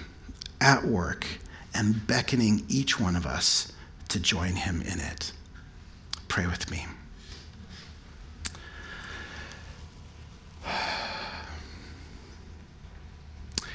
at 0.62 0.86
work 0.86 1.26
and 1.74 2.06
beckoning 2.08 2.64
each 2.70 3.00
one 3.00 3.16
of 3.16 3.26
us 3.26 3.72
to 4.10 4.20
join 4.20 4.56
him 4.56 4.82
in 4.82 5.00
it. 5.00 5.32
Pray 6.28 6.46
with 6.46 6.70
me. 6.72 6.86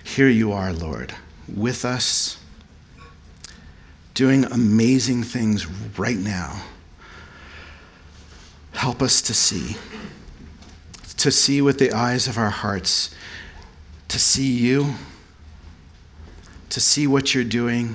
Here 0.05 0.29
you 0.29 0.53
are, 0.53 0.73
Lord, 0.73 1.15
with 1.49 1.85
us, 1.85 2.37
doing 4.15 4.45
amazing 4.45 5.23
things 5.23 5.67
right 5.99 6.19
now. 6.19 6.63
Help 8.73 9.03
us 9.03 9.21
to 9.23 9.35
see, 9.35 9.77
to 11.21 11.31
see 11.31 11.61
with 11.61 11.79
the 11.79 11.93
eyes 11.93 12.27
of 12.27 12.39
our 12.39 12.49
hearts, 12.49 13.15
to 14.09 14.19
see 14.19 14.51
you, 14.51 14.95
to 16.71 16.81
see 16.81 17.07
what 17.07 17.35
you're 17.35 17.45
doing, 17.45 17.95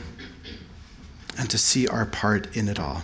and 1.36 1.50
to 1.50 1.58
see 1.58 1.88
our 1.88 2.06
part 2.06 2.56
in 2.56 2.68
it 2.68 2.80
all. 2.80 3.02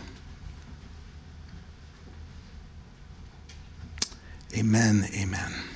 Amen. 4.55 5.07
Amen. 5.15 5.70